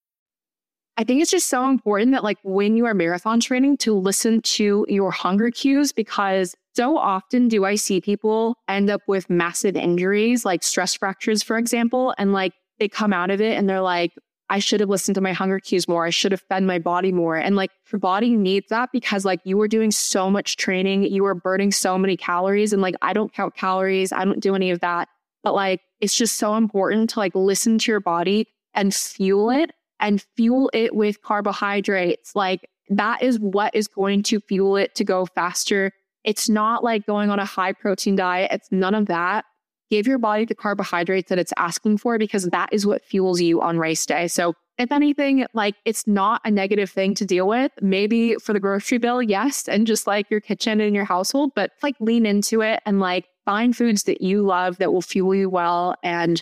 I 0.97 1.03
think 1.03 1.21
it's 1.21 1.31
just 1.31 1.47
so 1.47 1.67
important 1.69 2.11
that, 2.11 2.23
like, 2.23 2.37
when 2.43 2.75
you 2.75 2.85
are 2.85 2.93
marathon 2.93 3.39
training, 3.39 3.77
to 3.77 3.93
listen 3.93 4.41
to 4.41 4.85
your 4.89 5.11
hunger 5.11 5.49
cues 5.49 5.91
because 5.91 6.55
so 6.75 6.97
often 6.97 7.47
do 7.47 7.65
I 7.65 7.75
see 7.75 8.01
people 8.01 8.55
end 8.67 8.89
up 8.89 9.01
with 9.07 9.29
massive 9.29 9.75
injuries, 9.75 10.45
like 10.45 10.63
stress 10.63 10.93
fractures, 10.93 11.43
for 11.43 11.57
example, 11.57 12.13
and 12.17 12.33
like 12.33 12.53
they 12.79 12.87
come 12.87 13.13
out 13.13 13.29
of 13.29 13.41
it 13.41 13.57
and 13.57 13.69
they're 13.69 13.81
like, 13.81 14.13
I 14.49 14.59
should 14.59 14.81
have 14.81 14.89
listened 14.89 15.15
to 15.15 15.21
my 15.21 15.31
hunger 15.31 15.59
cues 15.59 15.87
more. 15.87 16.05
I 16.05 16.09
should 16.09 16.33
have 16.33 16.41
fed 16.41 16.63
my 16.63 16.77
body 16.77 17.11
more. 17.11 17.37
And 17.37 17.55
like 17.55 17.71
your 17.91 17.99
body 17.99 18.35
needs 18.35 18.67
that 18.69 18.89
because 18.91 19.23
like 19.23 19.39
you 19.45 19.55
were 19.57 19.67
doing 19.67 19.91
so 19.91 20.29
much 20.29 20.57
training, 20.57 21.03
you 21.03 21.23
were 21.23 21.35
burning 21.35 21.71
so 21.71 21.97
many 21.97 22.17
calories. 22.17 22.73
And 22.73 22.81
like 22.81 22.95
I 23.01 23.13
don't 23.13 23.33
count 23.33 23.55
calories, 23.55 24.11
I 24.11 24.25
don't 24.25 24.41
do 24.41 24.55
any 24.55 24.71
of 24.71 24.81
that. 24.81 25.07
But 25.43 25.55
like 25.55 25.81
it's 26.01 26.15
just 26.15 26.35
so 26.35 26.55
important 26.55 27.11
to 27.11 27.19
like 27.19 27.33
listen 27.33 27.77
to 27.79 27.91
your 27.91 28.01
body 28.01 28.47
and 28.73 28.93
fuel 28.93 29.49
it 29.49 29.71
and 30.01 30.25
fuel 30.35 30.69
it 30.73 30.95
with 30.95 31.21
carbohydrates. 31.21 32.35
Like 32.35 32.69
that 32.89 33.23
is 33.23 33.39
what 33.39 33.73
is 33.73 33.87
going 33.87 34.23
to 34.23 34.39
fuel 34.41 34.75
it 34.75 34.95
to 34.95 35.03
go 35.03 35.25
faster. 35.25 35.91
It's 36.23 36.49
not 36.49 36.83
like 36.83 37.05
going 37.05 37.29
on 37.29 37.39
a 37.39 37.45
high 37.45 37.73
protein 37.73 38.15
diet. 38.15 38.51
It's 38.51 38.71
none 38.71 38.95
of 38.95 39.07
that. 39.07 39.45
Give 39.89 40.07
your 40.07 40.19
body 40.19 40.45
the 40.45 40.55
carbohydrates 40.55 41.29
that 41.29 41.39
it's 41.39 41.53
asking 41.57 41.97
for 41.97 42.17
because 42.17 42.45
that 42.45 42.69
is 42.71 42.85
what 42.85 43.03
fuels 43.03 43.41
you 43.41 43.61
on 43.61 43.77
race 43.77 44.05
day. 44.05 44.27
So 44.27 44.53
if 44.77 44.91
anything, 44.91 45.45
like 45.53 45.75
it's 45.85 46.07
not 46.07 46.41
a 46.45 46.51
negative 46.51 46.89
thing 46.89 47.13
to 47.15 47.25
deal 47.25 47.47
with. 47.47 47.71
Maybe 47.81 48.35
for 48.35 48.53
the 48.53 48.59
grocery 48.59 48.97
bill, 48.97 49.21
yes, 49.21 49.67
and 49.67 49.85
just 49.85 50.07
like 50.07 50.29
your 50.29 50.39
kitchen 50.39 50.79
and 50.81 50.95
your 50.95 51.05
household, 51.05 51.51
but 51.55 51.71
like 51.83 51.95
lean 51.99 52.25
into 52.25 52.61
it 52.61 52.79
and 52.85 52.99
like 52.99 53.27
find 53.45 53.75
foods 53.75 54.03
that 54.03 54.21
you 54.21 54.43
love 54.43 54.77
that 54.77 54.93
will 54.93 55.01
fuel 55.01 55.35
you 55.35 55.49
well 55.49 55.95
and 56.03 56.41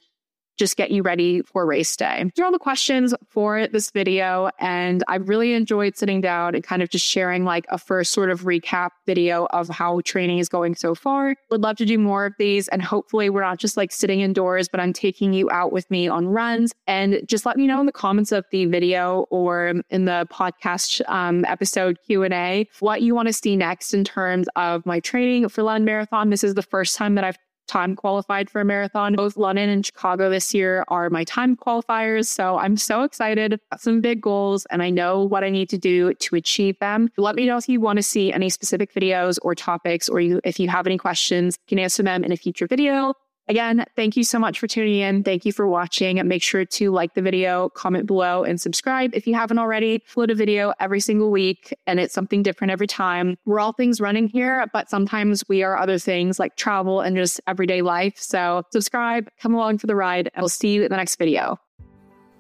just 0.60 0.76
get 0.76 0.92
you 0.92 1.02
ready 1.02 1.42
for 1.42 1.66
race 1.66 1.96
day. 1.96 2.24
These 2.24 2.42
are 2.42 2.46
all 2.46 2.52
the 2.52 2.60
questions 2.60 3.14
for 3.30 3.68
this 3.68 3.90
video. 3.92 4.50
And 4.60 5.04
I 5.08 5.16
really 5.16 5.54
enjoyed 5.54 5.98
sitting 5.98 6.20
down 6.20 6.54
and 6.54 6.64
kind 6.64 6.84
of 6.84 6.90
just 6.90 7.06
sharing 7.06 7.46
like 7.46 7.66
a 7.70 7.78
first 7.78 8.12
sort 8.12 8.30
of 8.30 8.42
recap 8.42 8.90
video 9.08 9.48
of 9.52 9.70
how 9.70 10.02
training 10.02 10.40
is 10.40 10.50
going 10.50 10.76
so 10.76 10.94
far. 10.94 11.36
Would 11.50 11.62
love 11.62 11.78
to 11.78 11.86
do 11.86 11.98
more 11.98 12.26
of 12.26 12.34
these. 12.38 12.68
And 12.68 12.82
hopefully 12.82 13.30
we're 13.30 13.42
not 13.42 13.58
just 13.58 13.78
like 13.78 13.92
sitting 13.92 14.20
indoors, 14.20 14.68
but 14.68 14.82
I'm 14.82 14.92
taking 14.92 15.34
you 15.34 15.50
out 15.50 15.72
with 15.72 15.90
me 15.90 16.10
on 16.10 16.28
runs. 16.28 16.74
And 16.86 17.22
just 17.26 17.46
let 17.46 17.56
me 17.56 17.66
know 17.66 17.80
in 17.80 17.86
the 17.86 17.92
comments 17.94 18.34
of 18.34 18.46
the 18.52 18.66
video 18.66 19.26
or 19.30 19.76
in 19.90 20.06
the 20.06 20.28
podcast 20.30 21.02
um, 21.10 21.46
episode 21.46 21.98
Q&A 22.06 22.68
what 22.80 23.02
you 23.02 23.16
want 23.16 23.28
to 23.28 23.34
see 23.34 23.56
next 23.56 23.94
in 23.94 24.04
terms 24.04 24.48
of 24.58 24.86
my 24.86 25.00
training 25.00 25.48
for 25.48 25.64
London 25.64 25.86
Marathon. 25.86 26.30
This 26.30 26.44
is 26.44 26.56
the 26.56 26.62
first 26.62 26.98
time 26.98 27.16
that 27.16 27.24
I've 27.24 27.38
time 27.70 27.96
qualified 27.96 28.50
for 28.50 28.60
a 28.60 28.66
marathon. 28.66 29.16
Both 29.16 29.38
London 29.38 29.70
and 29.70 29.86
Chicago 29.86 30.30
this 30.30 30.54
year 30.54 30.84
are 30.88 31.10
my 31.10 31.24
time 31.24 31.56
qualifiers. 31.56 32.28
So 32.28 32.58
I'm 32.58 32.76
so 32.76 33.04
excited. 33.04 33.60
Some 33.78 34.02
big 34.02 34.22
goals 34.22 34.66
and 34.72 34.82
I 34.82 34.90
know 34.90 35.24
what 35.24 35.44
I 35.44 35.50
need 35.50 35.70
to 35.70 35.78
do 35.78 36.14
to 36.14 36.36
achieve 36.36 36.78
them. 36.80 37.10
Let 37.18 37.36
me 37.36 37.46
know 37.46 37.58
if 37.58 37.70
you 37.70 37.80
want 37.80 37.98
to 37.98 38.04
see 38.04 38.34
any 38.34 38.50
specific 38.50 38.94
videos 38.94 39.38
or 39.42 39.56
topics, 39.56 40.10
or 40.10 40.20
you, 40.20 40.42
if 40.44 40.60
you 40.60 40.68
have 40.68 40.88
any 40.88 40.98
questions, 40.98 41.58
you 41.68 41.76
can 41.76 41.80
answer 41.80 42.04
them 42.04 42.24
in 42.24 42.32
a 42.32 42.38
future 42.38 42.68
video. 42.68 43.14
Again, 43.50 43.84
thank 43.96 44.16
you 44.16 44.24
so 44.24 44.38
much 44.38 44.60
for 44.60 44.68
tuning 44.68 45.00
in. 45.00 45.24
Thank 45.24 45.44
you 45.44 45.52
for 45.52 45.68
watching. 45.68 46.26
Make 46.28 46.44
sure 46.44 46.66
to 46.66 46.92
like 46.92 47.16
the 47.16 47.22
video, 47.24 47.70
comment 47.70 48.06
below, 48.06 48.44
and 48.44 48.62
subscribe 48.62 49.16
if 49.16 49.26
you 49.26 49.34
haven't 49.34 49.58
already. 49.58 50.04
Upload 50.08 50.30
a 50.30 50.36
video 50.36 50.72
every 50.80 51.00
single 51.00 51.32
week, 51.32 51.76
and 51.88 52.00
it's 52.00 52.14
something 52.14 52.44
different 52.44 52.70
every 52.70 52.86
time. 52.86 53.38
We're 53.46 53.60
all 53.60 53.74
things 53.74 54.00
running 54.00 54.28
here, 54.28 54.68
but 54.72 54.88
sometimes 54.88 55.44
we 55.50 55.64
are 55.64 55.76
other 55.80 55.98
things 55.98 56.38
like 56.38 56.58
travel 56.58 57.02
and 57.02 57.18
just 57.18 57.42
everyday 57.48 57.82
life. 57.82 58.14
So 58.18 58.62
subscribe, 58.72 59.28
come 59.42 59.56
along 59.56 59.80
for 59.80 59.88
the 59.88 59.96
ride, 59.96 60.30
and 60.36 60.44
we'll 60.44 60.50
see 60.50 60.70
you 60.70 60.84
in 60.84 60.90
the 60.92 60.98
next 60.98 61.16
video. 61.16 61.60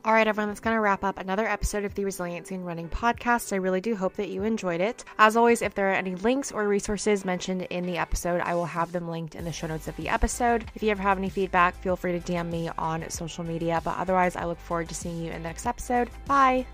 All 0.05 0.13
right, 0.13 0.27
everyone, 0.27 0.47
that's 0.47 0.61
going 0.61 0.77
to 0.77 0.79
wrap 0.79 1.03
up 1.03 1.19
another 1.19 1.45
episode 1.45 1.83
of 1.83 1.93
the 1.93 2.05
Resiliency 2.05 2.55
in 2.55 2.63
Running 2.63 2.87
podcast. 2.87 3.51
I 3.51 3.57
really 3.57 3.81
do 3.81 3.97
hope 3.97 4.13
that 4.15 4.29
you 4.29 4.43
enjoyed 4.43 4.79
it. 4.79 5.03
As 5.17 5.35
always, 5.35 5.61
if 5.61 5.75
there 5.75 5.89
are 5.91 5.93
any 5.93 6.15
links 6.15 6.53
or 6.53 6.65
resources 6.69 7.25
mentioned 7.25 7.63
in 7.63 7.85
the 7.85 7.97
episode, 7.97 8.39
I 8.39 8.55
will 8.55 8.65
have 8.65 8.93
them 8.93 9.09
linked 9.09 9.35
in 9.35 9.43
the 9.43 9.51
show 9.51 9.67
notes 9.67 9.89
of 9.89 9.97
the 9.97 10.07
episode. 10.07 10.63
If 10.73 10.83
you 10.83 10.89
ever 10.91 11.01
have 11.01 11.17
any 11.17 11.29
feedback, 11.29 11.75
feel 11.75 11.97
free 11.97 12.17
to 12.17 12.31
DM 12.31 12.49
me 12.49 12.69
on 12.77 13.09
social 13.09 13.43
media. 13.43 13.81
But 13.83 13.97
otherwise, 13.97 14.37
I 14.37 14.45
look 14.45 14.59
forward 14.59 14.87
to 14.87 14.95
seeing 14.95 15.17
you 15.17 15.31
in 15.31 15.43
the 15.43 15.49
next 15.49 15.65
episode. 15.65 16.09
Bye. 16.25 16.65